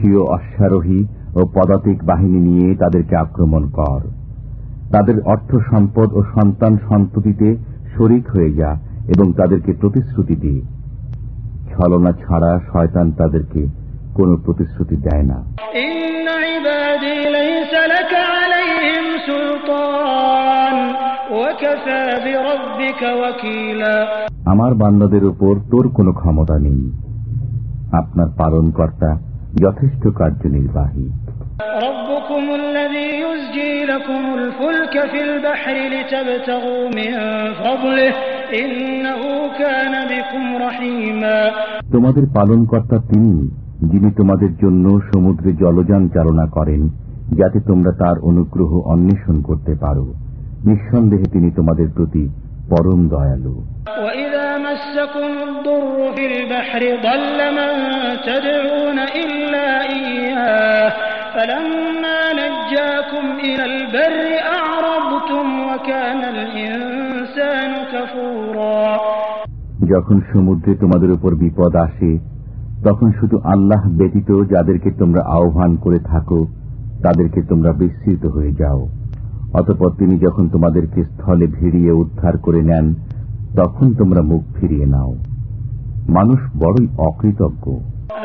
[0.00, 4.00] প্রিয় অশ্বারোহী ও পদাতিক বাহিনী নিয়ে তাদেরকে আক্রমণ কর।
[4.90, 7.56] তাদের অর্থ সম্পদ ও সন্তান সন্ততিতে
[7.96, 8.76] শরিক হয়ে যা
[9.16, 10.62] এবং তাদেরকে প্রতিশ্রুতি দি।
[11.72, 13.66] ছলনা ছাড়া শয়তান তাদেরকে
[14.14, 15.44] কোন প্রতিশ্রুতি দেয় না।
[24.44, 26.92] আমার বান্দাদের উপর তোর কোনো ক্ষমতা নেই।
[27.92, 29.29] আপনার পালন কর্তা
[29.65, 31.05] যথেষ্ট কার্যনির্বাহী
[31.85, 37.11] ربكم الذي يزجي لكم الفلك في البحر لتبتغوا من
[37.55, 38.13] فضله
[38.61, 39.21] إنه
[39.59, 41.37] كان بكم رحيما
[41.93, 43.33] তোমাদের পালনকর্তা তিনি
[43.91, 46.81] যিনি তোমাদের জন্য সমুদ্রে জলযান চালনা করেন
[47.39, 50.05] যাতে তোমরা তার অনুগ্রহ অন্বেষণ করতে পারো
[50.65, 52.23] নিঃসন্দেহে তিনি তোমাদের প্রতি
[52.70, 53.54] পরম দয়ালু।
[69.90, 72.18] যখন সমুদ্রে তোমাদের উপর বিপদ আসে
[72.84, 76.46] তখন শুধু আল্লাহ ব্যতীত যাদেরকে তোমরা আহ্বান করে থাকো
[77.02, 78.99] তাদেরকে তোমরা বিস্তৃত হয়ে যাও।
[79.53, 82.85] অতপর তিনি যখন তোমাদেরকে স্থলে ভিড়িয়ে উদ্ধার করে নেন
[83.55, 85.11] তখন তোমরা মুখ ফিরিয়ে নাও
[86.09, 87.65] মানুষ বড়ই অকৃতজ্ঞ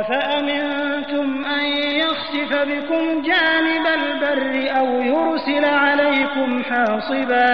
[0.00, 1.64] أفأمنتم أن
[2.00, 7.50] يخسف يخسف بكم جانب البر أو يرسل عليكم حاصبا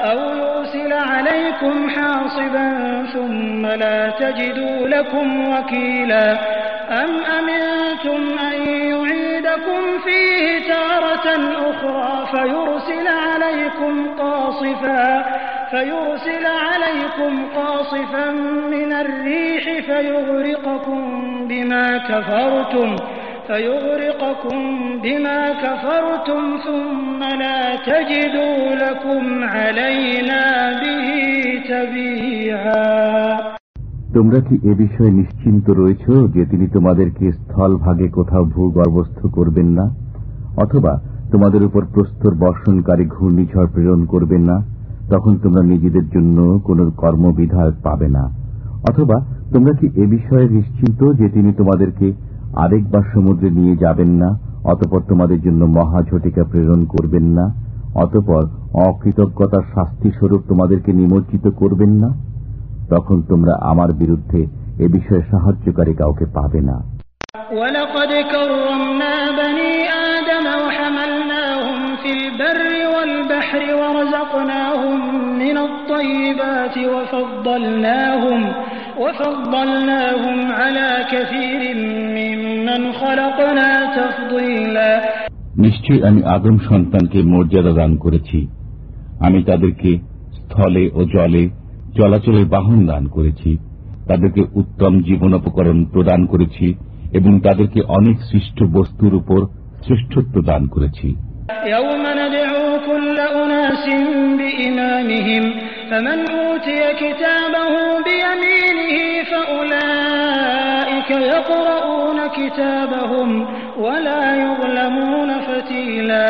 [0.00, 2.68] أو يرسل عليكم حاصبا
[3.06, 6.32] ثم لا تجدوا لكم وكيلا
[6.94, 8.71] أم أمنتم أن
[9.53, 11.27] يعيدكم فيه تارة
[11.69, 15.25] أخرى فيرسل عليكم قاصفا
[15.71, 18.31] فيرسل عليكم قاصفا
[18.71, 21.01] من الريح فيغرقكم
[21.47, 22.95] بما كفرتم
[23.47, 31.09] فيغرقكم بما كفرتم ثم لا تجدوا لكم علينا به
[31.69, 33.52] تبيعا.
[34.13, 39.95] তোমরা কি এ বিষয়ে নিশ্চিন্ত রয়েছ যে তিনি তোমাদেরকে স্থল ভাগে কোথাও ভূগর্ভস্থ করবেন না?
[40.57, 44.65] অথবা তোমাদের উপর প্রস্তর বর্ষণকারী ঘূর্ণিঝড় প্রেরণ করবেন না?
[45.09, 48.23] তখন তোমরা নিজেদের জন্য কোন কর্মবিধায়ক পাবে না।
[48.89, 52.13] অথবা তোমরা কি এ বিষয়ে নিশ্চিন্ত যে তিনি তোমাদেরকে
[52.55, 57.53] আরেকবার সমুদ্রে নিয়ে যাবেন না, অতপর তোমাদের জন্য মহাঝটিকা প্রেরণ করবেন না,
[57.95, 62.32] অতপর অকৃতজ্ঞতার শাস্তি স্বরূপ তোমাদেরকে নিমজ্জিত করবেন না?
[62.93, 64.37] তখন তোমরা আমার বিরুদ্ধে
[64.83, 66.93] এ বিষয়ে সাহায্যকারী কাউকে পাবে না।
[86.07, 88.47] আমি আদম সন্তানকে মর্যাদা দান করেছি।
[89.19, 89.99] আমি তাদেরকে
[90.33, 91.62] স্থলে ও জলে
[91.96, 93.50] চলাচলের বাহন দান করেছি
[94.08, 96.66] তাদেরকে উত্তম জীবনোপকরণ প্রদান করেছি
[97.12, 99.40] এবং তাদেরকে অনেক সৃষ্ট বস্তুর উপর
[99.84, 101.08] শ্রেষ্ঠত্ব দান করেছি
[101.66, 103.84] يوم ندعو كل أناس
[104.38, 105.44] بإمامهم
[105.90, 107.72] فمن أوتي كتابه
[108.06, 108.96] بيمينه
[109.30, 113.30] فأولئك يقرؤون كتابهم
[113.78, 116.26] ولا يظلمون فتيلا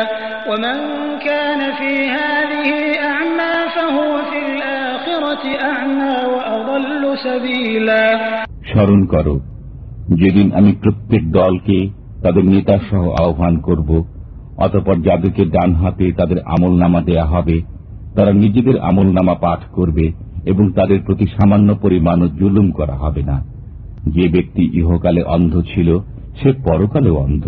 [0.49, 0.77] ومن
[1.19, 2.69] كان في هذه
[8.69, 9.35] স্মরণ করো
[10.19, 11.77] যেদিন আমি প্রত্যেক দলকে
[12.23, 13.89] তাদের নেতা সহ আহ্বান করব
[14.57, 17.57] অতপর যাদেরকে ডান হাতে তাদের আমল নামা দেয়া হবে
[18.15, 20.05] তারা নিজেদের আমল নামা পাঠ করবে
[20.45, 23.37] এবং তাদের প্রতি সামান্য পরিমাণ জুলুম করা হবে না
[24.07, 25.89] যে ব্যক্তি ইহকালে অন্ধ ছিল
[26.39, 27.45] সে পরকালেও অন্ধ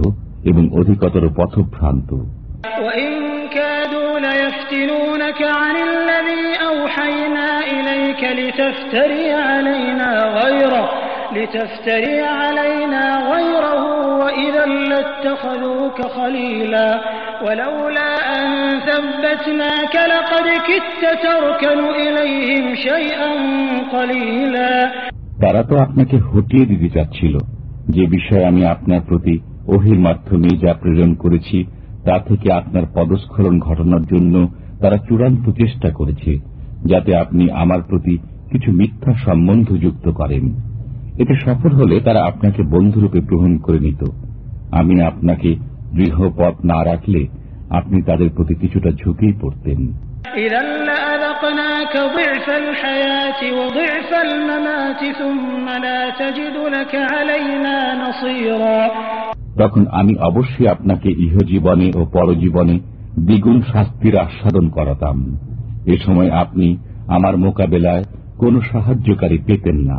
[0.49, 2.10] এবং অধিকতর পথভ্রান্ত
[2.81, 3.12] وإن
[3.49, 7.24] كادوا ليفتنونك عن الذي أوحينا
[8.15, 10.86] إليك لتفتري علينا غيره
[11.36, 13.84] لتفتري علينا غيره
[14.21, 16.89] وإذا لاتخذوك خليلا
[17.45, 18.47] ولولا أن
[18.88, 23.31] ثبتناك لقد كدت تركن إليهم شيئا
[23.95, 24.73] قليلا
[25.43, 27.36] তারা তো আপনাকে হটিয়ে দিতে চাচ্ছিল
[27.95, 29.36] যে বিষয়ে আমি আপনার প্রতি
[29.67, 31.57] ওহির মাধ্যমে যা প্রেরণ করেছি
[32.05, 34.36] তা থেকে আপনার পদস্খলন ঘটানোর জন্য
[34.81, 36.31] তারা চূড়ান্ত চেষ্টা করেছে
[36.84, 38.18] যাতে আপনি আমার প্রতি
[38.50, 40.60] কিছু মিথ্যা সম্বন্ধ যুক্ত করেন।
[41.18, 44.04] এতে সফল হলে তারা আপনাকে বন্ধুরূপে গ্রহণ করে নিত।
[44.70, 45.56] আমি আপনাকে
[45.92, 47.26] দৃঢ় পথ না রাখলে
[47.70, 49.92] আপনি তাদের প্রতি কিছুটা ঝুঁকেই পড়তেন।
[59.58, 62.78] তখন আমি অবশ্যই আপনাকে ইহজীবনে ও পরজীবনে
[63.18, 65.38] দ্বিগুণ শাস্তির আস্বাদন করাতাম।
[65.87, 68.05] এ সময় আপনি আমার মোকাবেলায়
[68.38, 69.99] কোন সাহায্যকারী পেতেন না।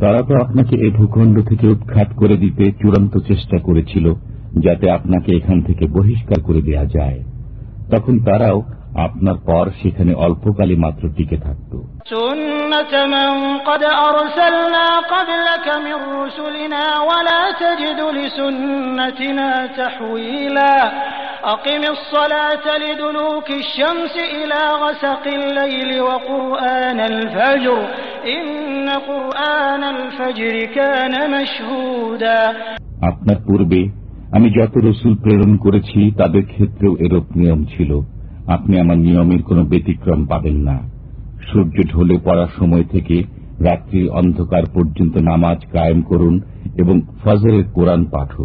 [0.00, 4.14] তারা তো আপনাকে এই ভূখণ্ড থেকে উৎখাত করে দিতে চূড়ান্ত চেষ্টা করেছিল
[4.58, 7.24] যাতে আপনাকে এখান থেকে বহিষ্কার করে দেয়া যায়।
[7.90, 8.62] তখন তারাও
[8.96, 11.76] আপনার পর সেখানে অল্পকালে মাত্র টিকে থাকত।
[33.02, 33.88] আপনার পূর্বে
[34.32, 38.00] আমি যত রসুল প্রেরণ করেছি তাদের ক্ষেত্রেও এরূপ নিয়ম ছিল।
[38.46, 40.78] আপনি আমার নিয়মের কোনো ব্যতিক্রম পাবেন না।
[41.52, 43.24] সূর্য ঢলে পড়ার সময় থেকে
[43.60, 46.40] রাত্রির অন্ধকার পর্যন্ত নামাজ কায়েম করুন
[46.76, 48.40] এবং ফজরের কোরআন পাঠ।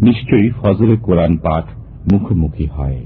[0.00, 1.64] নিশ্চয়ই ফজরের কোরআন পাঠ
[2.12, 3.04] মুখোমুখি হয়।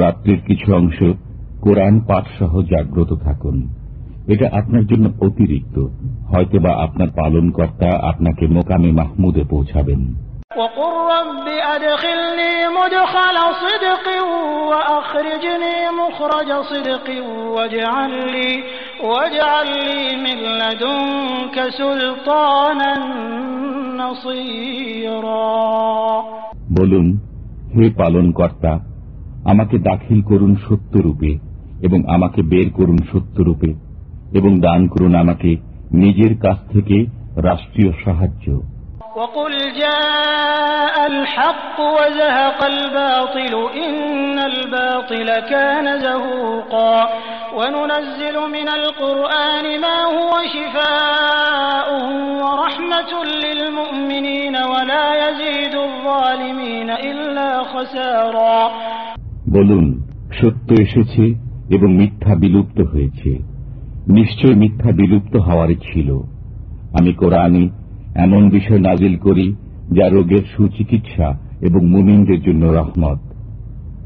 [0.00, 1.02] রাত্রির কিছু অংশ
[1.60, 3.74] কোরআন পাঠ সহ জাগ্রত থাকুন।
[4.28, 5.86] এটা আপনার জন্য অতিরিক্ত।
[6.28, 10.28] হয়তো বা আপনার পালনকর্তা আপনাকে মোকামে মাহমুদে পৌঁছাবেন।
[26.72, 27.18] বলুন
[27.76, 28.78] হে পালন কর্তা
[29.44, 31.38] আমাকে দাখিল করুন সত্যরূপে
[31.80, 33.87] এবং আমাকে বের করুন সত্যরূপে।
[34.33, 35.51] এবং দান করুন আমাকে
[35.93, 36.97] নিজের কাছ থেকে
[37.47, 38.45] রাষ্ট্রীয় সাহায্য
[39.15, 46.97] وقل جاء الحق وزهق الباطل إن الباطل كان زهوقا
[47.57, 51.87] وننزل من القرآن ما هو شفاء
[52.43, 53.13] ورحمة
[53.45, 58.59] للمؤمنين ولا يزيد الظالمين إلا خسارا
[59.55, 59.85] বলুন
[60.39, 61.23] সত্য এসেছে
[61.69, 63.31] এবং মিথ্যা বিলুপ্ত হয়েছে
[64.09, 66.09] নিশ্চয় মিথ্যা বিলুপ্ত হওয়ারই ছিল
[66.97, 67.63] আমি কোরআনে
[68.15, 69.47] এমন বিষয় নাজিল করি
[69.91, 71.29] যা রোগের সুচিকিৎসা
[71.61, 73.19] এবং মুমিনদের জন্য রহমত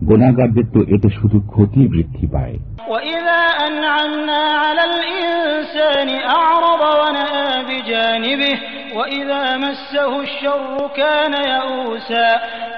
[0.04, 2.58] গোনাগারদের তো এতে শুধু ক্ষতি বৃদ্ধি পায়
[2.90, 8.56] وإذا أنعمنا على الإنسان أعرض ونأى بجانبه
[8.98, 12.28] وإذا مسه الشر كان يئوسا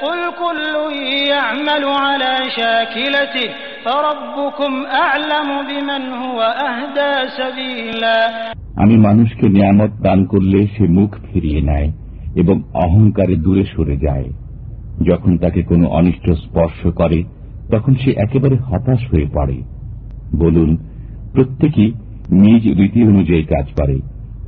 [0.04, 0.74] قل كل
[1.30, 3.50] يعمل على شاكلته
[3.86, 8.18] فربكم أعلم بمن هو أهدى سبيلا
[8.84, 11.90] আমি মানুষকে নিয়ামত দান করলে সে মুখ ফিরিয়ে নেয়
[12.36, 12.56] এবং
[12.86, 14.28] অহংকারে দূরে সরে যায়
[15.10, 17.20] যখন তাকে কোনো অনিষ্ট স্পর্শ করে
[17.72, 19.58] তখন সে একেবারে হতাশ হয়ে পড়ে
[20.36, 20.70] বলুন
[21.34, 21.92] প্রত্যেকেই
[22.44, 23.98] নিজ রীতি অনুযায়ী কাজ করে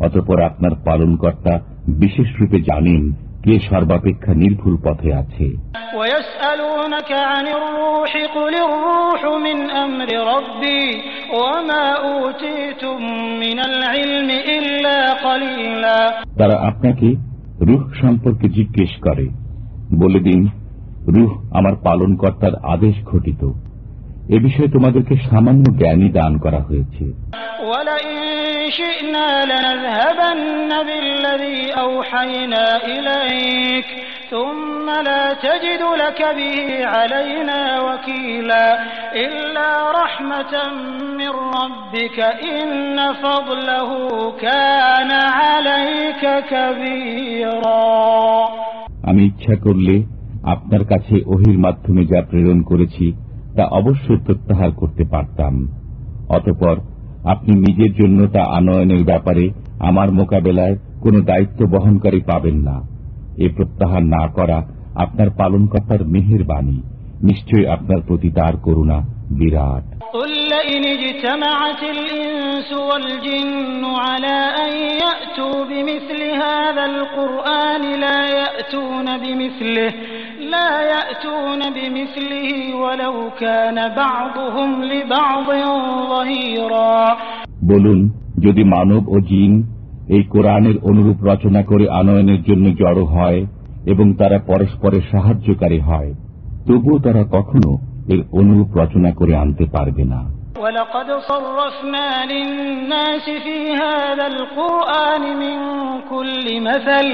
[0.05, 1.53] অতপর আপনার পালনকর্তা
[2.01, 3.01] বিশেষ রূপে জানেন
[3.47, 5.49] কে সর্বাপেক্ষা নির্ভুল পথে আছে।
[16.38, 17.14] তারা আপনাকে
[17.61, 19.28] রুহ সম্পর্কে জিজ্ঞেস করে
[19.94, 20.49] বলে দিন
[21.09, 23.53] রুহ আমার পালনকর্তার আদেশ ঘটিত।
[24.28, 27.05] এ বিষয়ে তোমাদেরকে সামান্য জ্ঞানই দান করা হয়েছে।
[28.71, 33.86] شئنا لنذهبن بالذي أوحينا إليك
[34.32, 38.67] ثم لا تجد لك به علينا وكيلا
[39.15, 39.69] إلا
[40.03, 40.53] رحمة
[41.19, 42.19] من ربك
[42.51, 43.89] إن فضله
[44.38, 47.82] كان عليك كبيرا
[49.03, 49.95] আমি ইচ্ছা করলে
[50.53, 53.05] আপনার কাছে ওহির মাধ্যমে যা প্রেরণ করেছি
[53.55, 55.53] তা অবশ্যই প্রত্যাহার করতে পারতাম
[56.29, 56.75] অতপর
[57.26, 59.44] আপনি নিজের জন্য তা আনয়নের ব্যাপারে
[59.78, 62.76] আমার মোকাবেলায় কোনো দায়িত্ব বহনকারী পাবেন না।
[63.36, 64.58] এ প্রত্যাহার না করা
[64.94, 66.76] আপনার পালনকর্তার মেহের বাণী
[67.22, 68.98] নিশ্চয়ই আপনার প্রতি তার করুণা
[69.30, 69.84] বিরাট।
[87.62, 88.10] বলুন
[88.40, 89.52] যদি মানব ও জিন
[90.08, 93.46] এই কোরআনের অনুরূপ রচনা করে আনয়নের জন্য জড়ো হয়
[93.86, 96.14] এবং তারা পরস্পরের সাহায্যকারী হয়
[96.66, 100.21] তবুও তারা কখনো এর অনুরূপ রচনা করে আনতে পারবে না
[100.57, 105.57] ولقد صرفنا للناس في هذا القرآن من
[106.09, 107.07] كل مثل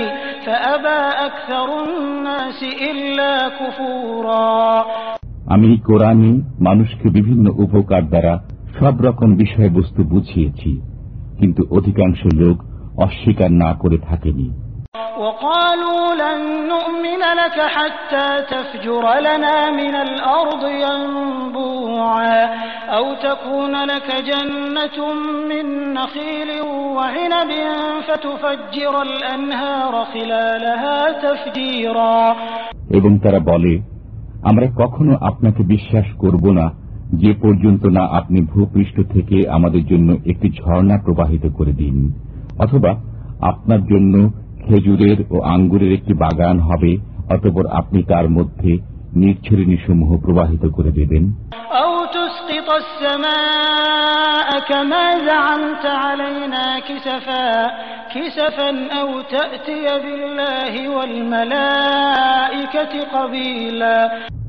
[0.46, 2.60] فأبى أكثر الناس
[2.90, 4.48] إلا كفورا
[5.48, 8.34] আমি কোরআনে মানুষকে বিভিন্ন উপকার দ্বারা
[8.80, 10.72] সব রকম বিষয়বস্তু বুঝিয়েছি
[11.40, 12.58] কিন্তু অধিকাংশ লোক
[12.98, 14.48] অস্বীকার না করে থাকেনি
[15.18, 22.40] وقالوا لن نؤمن لك حتى تفجر لنا من الأرض ينبوعا
[22.88, 24.98] أو تكون لك جنة
[25.50, 26.50] من نخيل
[26.96, 27.52] وعنب
[28.08, 32.20] فتفجر الأنهار خلالها تفجيرا
[32.92, 33.74] এবং তারা বলে
[34.44, 36.66] আমরা কখনো আপনাকে বিশ্বাস করব না
[37.14, 41.96] যে পর্যন্ত না আপনি ভূপৃষ্ঠ থেকে আমাদের জন্য একটি ঝর্ণা প্রবাহিত করে দিন
[42.60, 42.92] অথবা
[43.42, 44.14] আপনার জন্য
[44.69, 46.93] খেজুরের ও আঙ্গুরের একটি বাগান হবে
[47.31, 48.79] অতপর আপনি তার মধ্যে
[49.17, 51.25] নির্ছরিণী সমূহ প্রবাহিত করে দেবেন।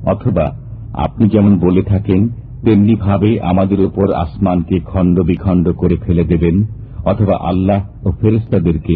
[0.05, 0.45] অথবা
[0.93, 2.29] আপনি যেমন বলে থাকেন
[2.65, 6.55] তেমনি ভাবে আমাদের উপর আসমানকে খণ্ড বিখণ্ড করে ফেলে দেবেন
[7.05, 8.95] অথবা আল্লাহ ও ফেরেস্তাদেরকে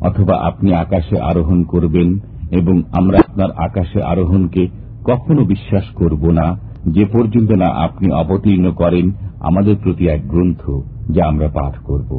[0.00, 2.08] অথবা আপনি আকাশে আরোহণ করবেন
[2.50, 4.62] এবং আমরা আপনার আকাশে আরোহণকে
[5.04, 6.46] কখনো বিশ্বাস করব না
[6.86, 9.06] যে পর্যন্ত না আপনি অবতীর্ণ করেন
[9.40, 10.62] আমাদের প্রতি এক গ্রন্থ
[11.10, 12.10] যা আমরা পাঠ করব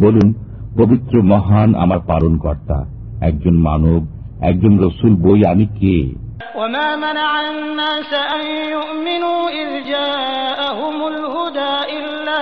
[0.00, 0.28] বলুন
[0.76, 2.78] পবিত্র মহান আমার পালন কর্তা
[3.20, 4.00] একজন মানব
[4.40, 5.98] একজন রসুল বই আমি কে
[6.56, 12.40] وما منع الناس أن يؤمنوا إذ جاءهم الهدى إلا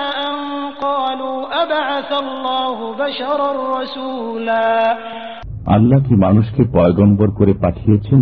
[5.67, 8.21] আল্লাহ কি মানুষকে পয়গম্বর করে পাঠিয়েছেন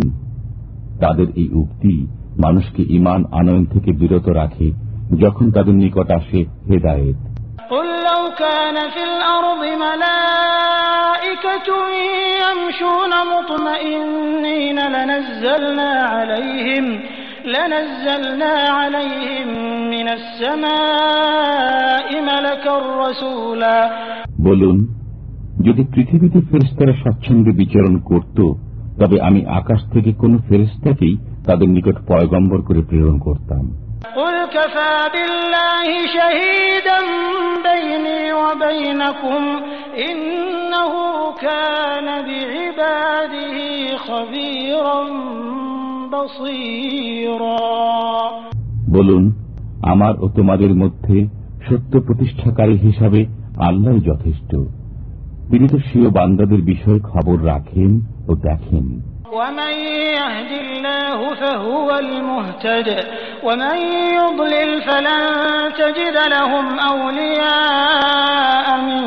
[0.99, 1.93] তাদের এই উক্তি
[2.37, 4.67] মানুষকে ইমান আনয়ন থেকে বিরত রাখে
[5.17, 7.19] যখন তাদের নিকট আসে হেদায়েত
[7.69, 11.69] قل لو كان في الأرض ملائكة
[12.43, 16.85] يمشون مطمئنين لنزلنا عليهم
[17.45, 19.47] لنزلنا عليهم
[19.89, 23.77] من السماء ملكا رسولا
[24.47, 24.77] বলুন
[25.67, 28.37] যদি পৃথিবীতে ফেরেস্তারা স্বচ্ছন্দে বিচরণ করত
[28.99, 31.15] তবে আমি আকাশ থেকে কোন ফেরেস্তাকেই
[31.47, 33.65] তাদের নিকট পয়গম্বর করে প্রেরণ করতাম
[34.15, 36.99] قل كفى بالله شهيدا
[48.93, 49.23] বলুন
[49.83, 51.17] আমার ও তোমাদের মধ্যে
[51.67, 53.21] সত্য প্রতিষ্ঠাকারী হিসাবে
[53.59, 54.51] আল্লাহ যথেষ্ট
[55.49, 57.91] তিনি তো স্বীয় বান্দাদের বিষয়ে খবর রাখেন
[58.27, 58.85] ও দেখেন
[59.33, 59.73] ومن
[60.13, 62.87] يهد الله فهو المهتد
[63.43, 63.77] ومن
[64.13, 65.23] يضلل فلن
[65.73, 69.03] تجد لهم أولياء من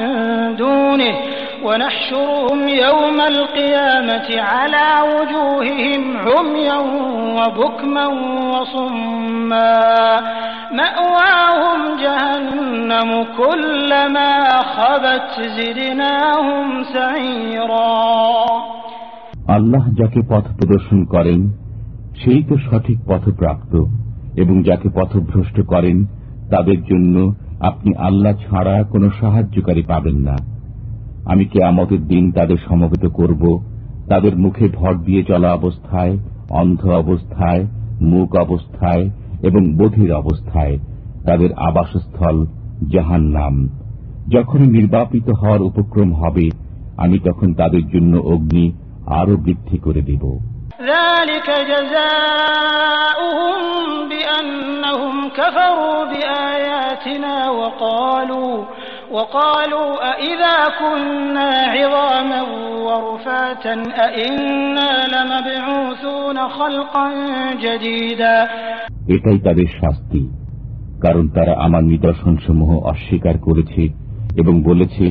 [0.56, 1.14] دونه
[1.62, 6.78] ونحشرهم يوم القيامة على وجوههم عميا
[7.38, 8.06] وبكما
[8.52, 9.76] وصما
[10.72, 14.32] مأواهم جهنم كلما
[14.74, 17.96] خبت زدناهم سعيرا
[19.56, 21.40] আল্লাহ যাকে পথ প্রদর্শন করেন
[22.20, 23.72] সেই তো সঠিক পথপ্রাপ্ত
[24.42, 25.96] এবং যাকে পথভ্রষ্ট করেন
[26.50, 27.16] তাদের জন্য
[27.60, 30.36] আপনি আল্লাহ ছাড়া কোনো সাহায্যকারী পাবেন না
[31.24, 33.42] আমি কে আমাদের দিন তাদের সমবেত করব
[34.08, 36.14] তাদের মুখে ভর দিয়ে চলা অবস্থায়
[36.50, 37.62] অন্ধ অবস্থায়
[38.02, 39.04] মুখ অবস্থায়
[39.42, 40.74] এবং বধির অবস্থায়
[41.24, 42.36] তাদের আবাসস্থল
[42.92, 43.54] জাহান নাম
[44.28, 46.46] যখন নির্বাপিত হওয়ার উপক্রম হবে
[46.96, 48.64] আমি তখন তাদের জন্য অগ্নি
[49.18, 50.24] আরো বৃদ্ধি করে দেব
[50.86, 53.58] ذلك جزاؤهم
[54.08, 58.54] بأنهم كفروا بآياتنا وقالوا
[59.10, 62.42] وقالوا أئذا كنا عظاما
[62.86, 67.06] ورفاتا أئنا لمبعوثون خلقا
[67.56, 68.36] جديدا
[69.08, 70.22] এটাই তাদের শাস্তি
[71.02, 73.82] কারণ তারা আমার নিদর্শনসমূহ অস্বীকার করেছে
[74.36, 75.04] এবং বলেছে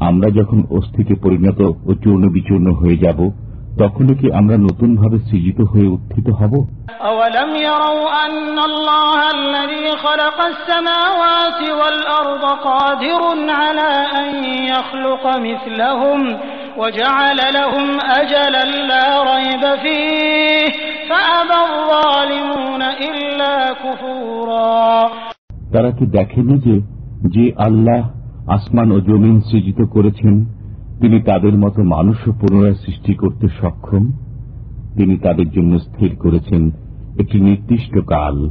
[0.00, 3.18] আমরা যখন অস্থিতে পরিণত ও চূর্ণ বিচূর্ণ হয়ে যাব
[3.78, 6.52] তখনও কি আমরা নতুনভাবে সৃজিত হয়ে উত্থিত হব
[9.98, 16.38] أولم يروا أن الله الذي خلق السماوات والأرض قادر على أن يخلق مثلهم
[16.78, 20.72] وجعل لهم أجلا لا ريب فيه
[21.08, 25.10] فأبى الظالمون إلا كفورا
[25.72, 26.74] তারা কি দেখেনি যে
[27.28, 28.02] যে আল্লাহ
[28.46, 30.44] আসমান ও জমিন সৃজিত করেছেন
[31.00, 34.04] তিনি তাদের মতো মানুষও পুনরায় সৃষ্টি করতে সক্ষম
[34.96, 36.70] তিনি তাদের জন্য স্থির করেছেন
[37.20, 38.50] একটি নির্দিষ্ট কাল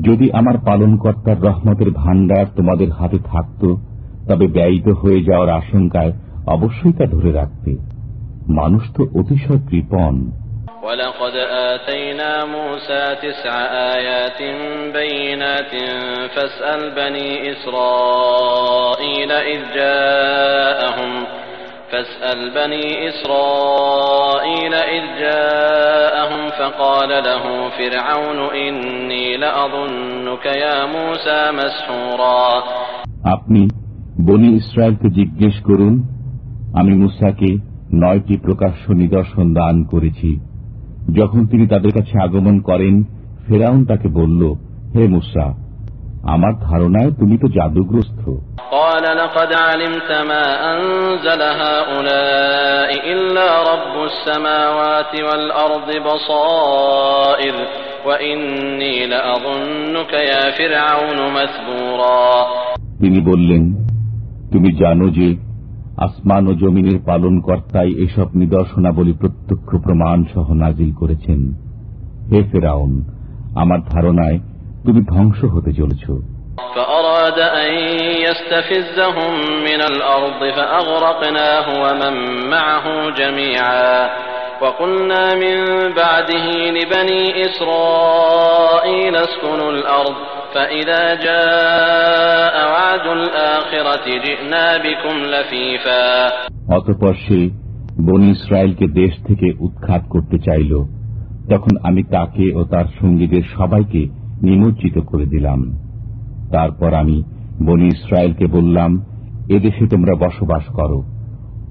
[0.00, 3.62] যদি আমার পালনকর্তার রহমতের ভান্ডার তোমাদের হাতে থাকত
[4.28, 6.12] তবে ব্যয়িত হয়ে যাওয়ার আশঙ্কায়
[6.46, 7.70] অবশ্যই তা ধরে রাখতে
[8.48, 10.14] মানুষ তো অতিশয় কৃপণ
[10.82, 11.36] ولقد
[11.70, 13.54] آتينا موسى تسع
[13.94, 14.40] آيات
[14.92, 15.72] بينات
[16.34, 21.12] فاسأل بني إسرائيل إذ جاءهم
[21.92, 32.46] فاسأل بني إسرائيل إذ جاءهم فقال له فرعون إني لأظنك يا موسى مسحورا
[33.26, 33.62] আপনি
[34.26, 35.94] বনি ইসরায়েলকে জিজ্ঞেস করুন
[36.74, 37.50] আমি মুসাকে
[37.94, 40.30] নয়টি প্রকাশ্য নিদর্শন দান করেছি
[41.12, 42.94] যখন তিনি তাদের কাছে আগমন করেন
[43.46, 44.42] ফেরাউন তাকে বলল
[44.94, 45.46] হে মুসা
[46.23, 48.31] আমার ধারণায় তুমি তো জাদুগ্রস্ত।
[62.99, 63.87] তিনি বললেন
[64.51, 65.37] তুমি জানো যে
[65.97, 71.53] আসমান ও জমিনের পালন কর্তাই এসব নিদর্শনাবলী প্রত্যক্ষ প্রমাণ সহ নাজিল করেছেন।
[72.31, 73.03] হে ফেরাউন
[73.55, 74.39] আমার ধারণায়
[74.84, 76.04] তুমি ধ্বংস হতে চলেছ
[76.74, 77.72] فأراد أن
[78.24, 82.14] يستفزهم من الأرض فأغرقناه ومن
[82.50, 83.92] معه جميعا
[84.62, 85.56] وقلنا من
[85.92, 90.16] بعده لبني إسرائيل اسكنوا الأرض
[90.54, 96.06] فإذا جاء وعد الآخرة جئنا بكم لفيفا
[96.76, 97.40] অতপর সে
[98.06, 100.72] বনি ইসরায়েলকে দেশ থেকে উৎখাত করতে চাইল
[101.52, 104.02] তখন আমি তাকে ও তার সঙ্গীদের সবাইকে
[104.41, 105.77] নিমজ্জিত করে দিলাম।
[106.51, 107.23] তারপর আমি
[107.63, 109.05] বলি ইসরায়েলকে বললাম
[109.49, 111.03] এদেশে তোমরা বসবাস করো।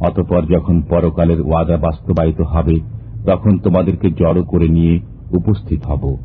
[0.00, 2.80] অতপর যখন পরকালের ওয়াদা বাস্তবায়িত হবে
[3.26, 5.00] তখন তোমাদেরকে জড়ো করে নিয়ে
[5.30, 6.16] উপস্থিত হব।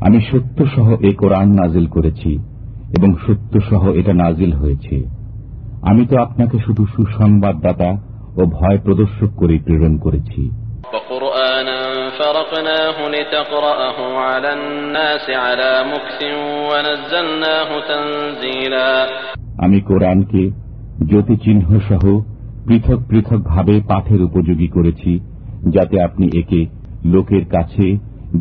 [0.00, 2.38] আমি সত্য সহ এ কোরআন নাজিল করেছি
[2.98, 5.17] এবং সত্য সহ এটা নাজিল হয়েছে।
[5.82, 7.90] আমি তো আপনাকে শুধু সুসংবাদদাতা
[8.36, 10.50] ও ভয় প্রদর্শক করে প্রেরণ করেছি।
[19.58, 20.50] আমি কোরআনকে
[21.06, 22.04] জ্যোতি চিহ্ন সহ
[22.66, 25.20] পৃথক পৃথক ভাবে পাঠের উপযোগী করেছি
[25.68, 26.66] যাতে আপনি একে
[27.04, 27.96] লোকের কাছে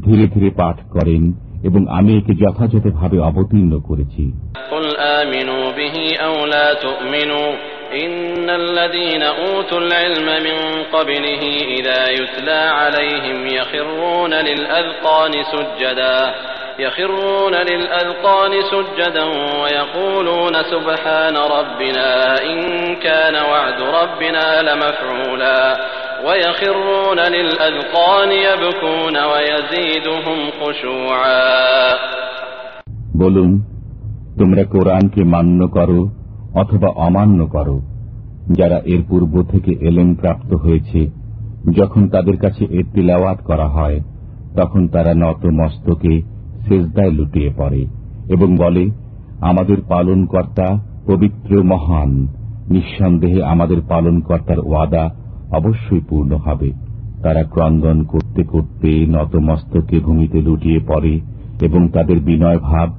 [0.05, 1.33] ধীরে ধীরে পাঠ করেন
[1.63, 4.31] এবং আমি একে যথাযথভাবে অবতীর্ণ করেছি।
[5.19, 7.53] আমিনু به أو لا تؤمنوا
[7.93, 11.41] إن الذين أوتوا العلم من قبله
[11.79, 16.33] إذا يتلى عليهم يخرون للأذقان سجدا
[16.79, 19.23] يخرون للأذقان سجدا
[19.61, 25.77] ويقولون سبحان ربنا إن كان وعد ربنا لمفعولا
[26.25, 31.93] ويخرون للأذقان يبكون ويزيدهم خشوعا.
[34.39, 36.09] তোমরা কোরআনকে মান্য করো
[36.53, 37.81] অথবা অমান্য করো।
[38.53, 41.09] যারা এর পূর্ব থেকে এলেন প্রাপ্ত হয়েছে,
[41.71, 43.99] যখন তাদের কাছে এর তিলাওয়াত করা হয়,
[44.55, 46.21] তখন তারা নত মস্তকে
[46.67, 47.85] সেজদায় লুটিয়ে পড়ে
[48.27, 48.89] এবং বলে,
[49.39, 50.67] আমাদের পালনকর্তা
[51.05, 52.27] পবিত্র মহান।
[52.69, 55.09] নিঃসন্দেহে আমাদের পালনকর্তার ওয়াদা
[55.51, 56.71] অবশ্যই পূর্ণ হবে।
[57.23, 61.19] তারা ক্রন্দন করতে করতে নতমস্তকে ভূমিতে লুটিয়ে পড়ে
[61.61, 62.89] এবং তাদের বিনয় ভাব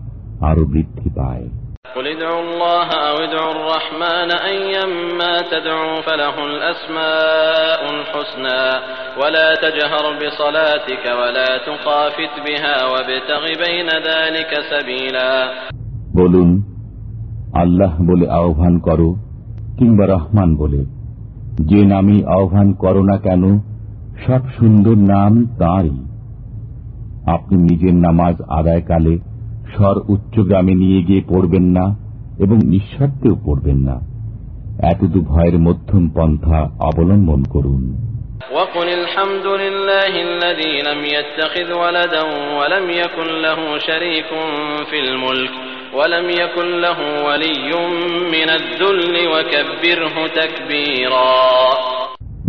[0.50, 1.48] আরো বৃদ্ধি পায়
[1.96, 8.64] قل ادعوا الله أو ادعوا الرحمن أيما تدعوا فله الأسماء الحسنى
[9.22, 15.32] ولا تجهر بصلاتك ولا تخافت بها وابتغ بين ذلك سبيلا
[16.20, 16.50] বলুন
[17.64, 19.10] আল্লাহ বলে আহ্বান করো
[19.78, 20.82] কিংবা রহমান বলে
[21.70, 23.44] যে নামই আহ্বান করো না কেন
[24.26, 25.98] সব সুন্দর নাম তাঁরই
[27.36, 29.14] আপনি নিজের নামাজ আদায়কালে
[29.74, 31.86] স্বর উচ্চগ্রামে নিয়ে গিয়ে পড়বেন না
[32.40, 33.96] এবং নিঃস্বার্থেও পড়বেন না
[34.92, 37.84] এতদু ভয়ের মধ্যম পন্থা অবলম্বন করুন
[38.54, 42.24] وقل الحمد لله الذي لم يتخذ ولدا
[42.60, 44.30] ولم يكن له شريك
[44.90, 45.54] في الملك
[45.94, 47.72] ولم يكن له ولي
[48.34, 51.32] من الذل وكبره تكبيرا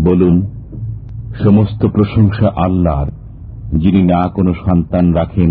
[0.06, 0.34] বলুন
[1.44, 3.08] সমস্ত প্রশংসা আল্লাহর
[3.74, 5.50] যিনি না কোনো সন্তান রাখেন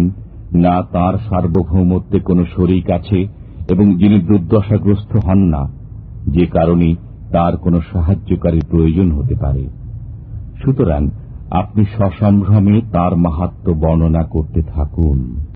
[0.55, 3.27] না তার সার্বভৌমত্বে কোনো শরিক আছে
[3.71, 5.69] এবং যিনি দুর্দশাগ্রস্ত হন না,
[6.27, 6.95] যে কারণে
[7.33, 9.69] তার কোনো সাহায্যকারী প্রয়োজন হতে পারে।
[10.65, 11.09] সুতরাং
[11.51, 15.48] আপনি সসম্ভ্রমে তার মাহাত্ম বর্ণনা করতে থাকুন।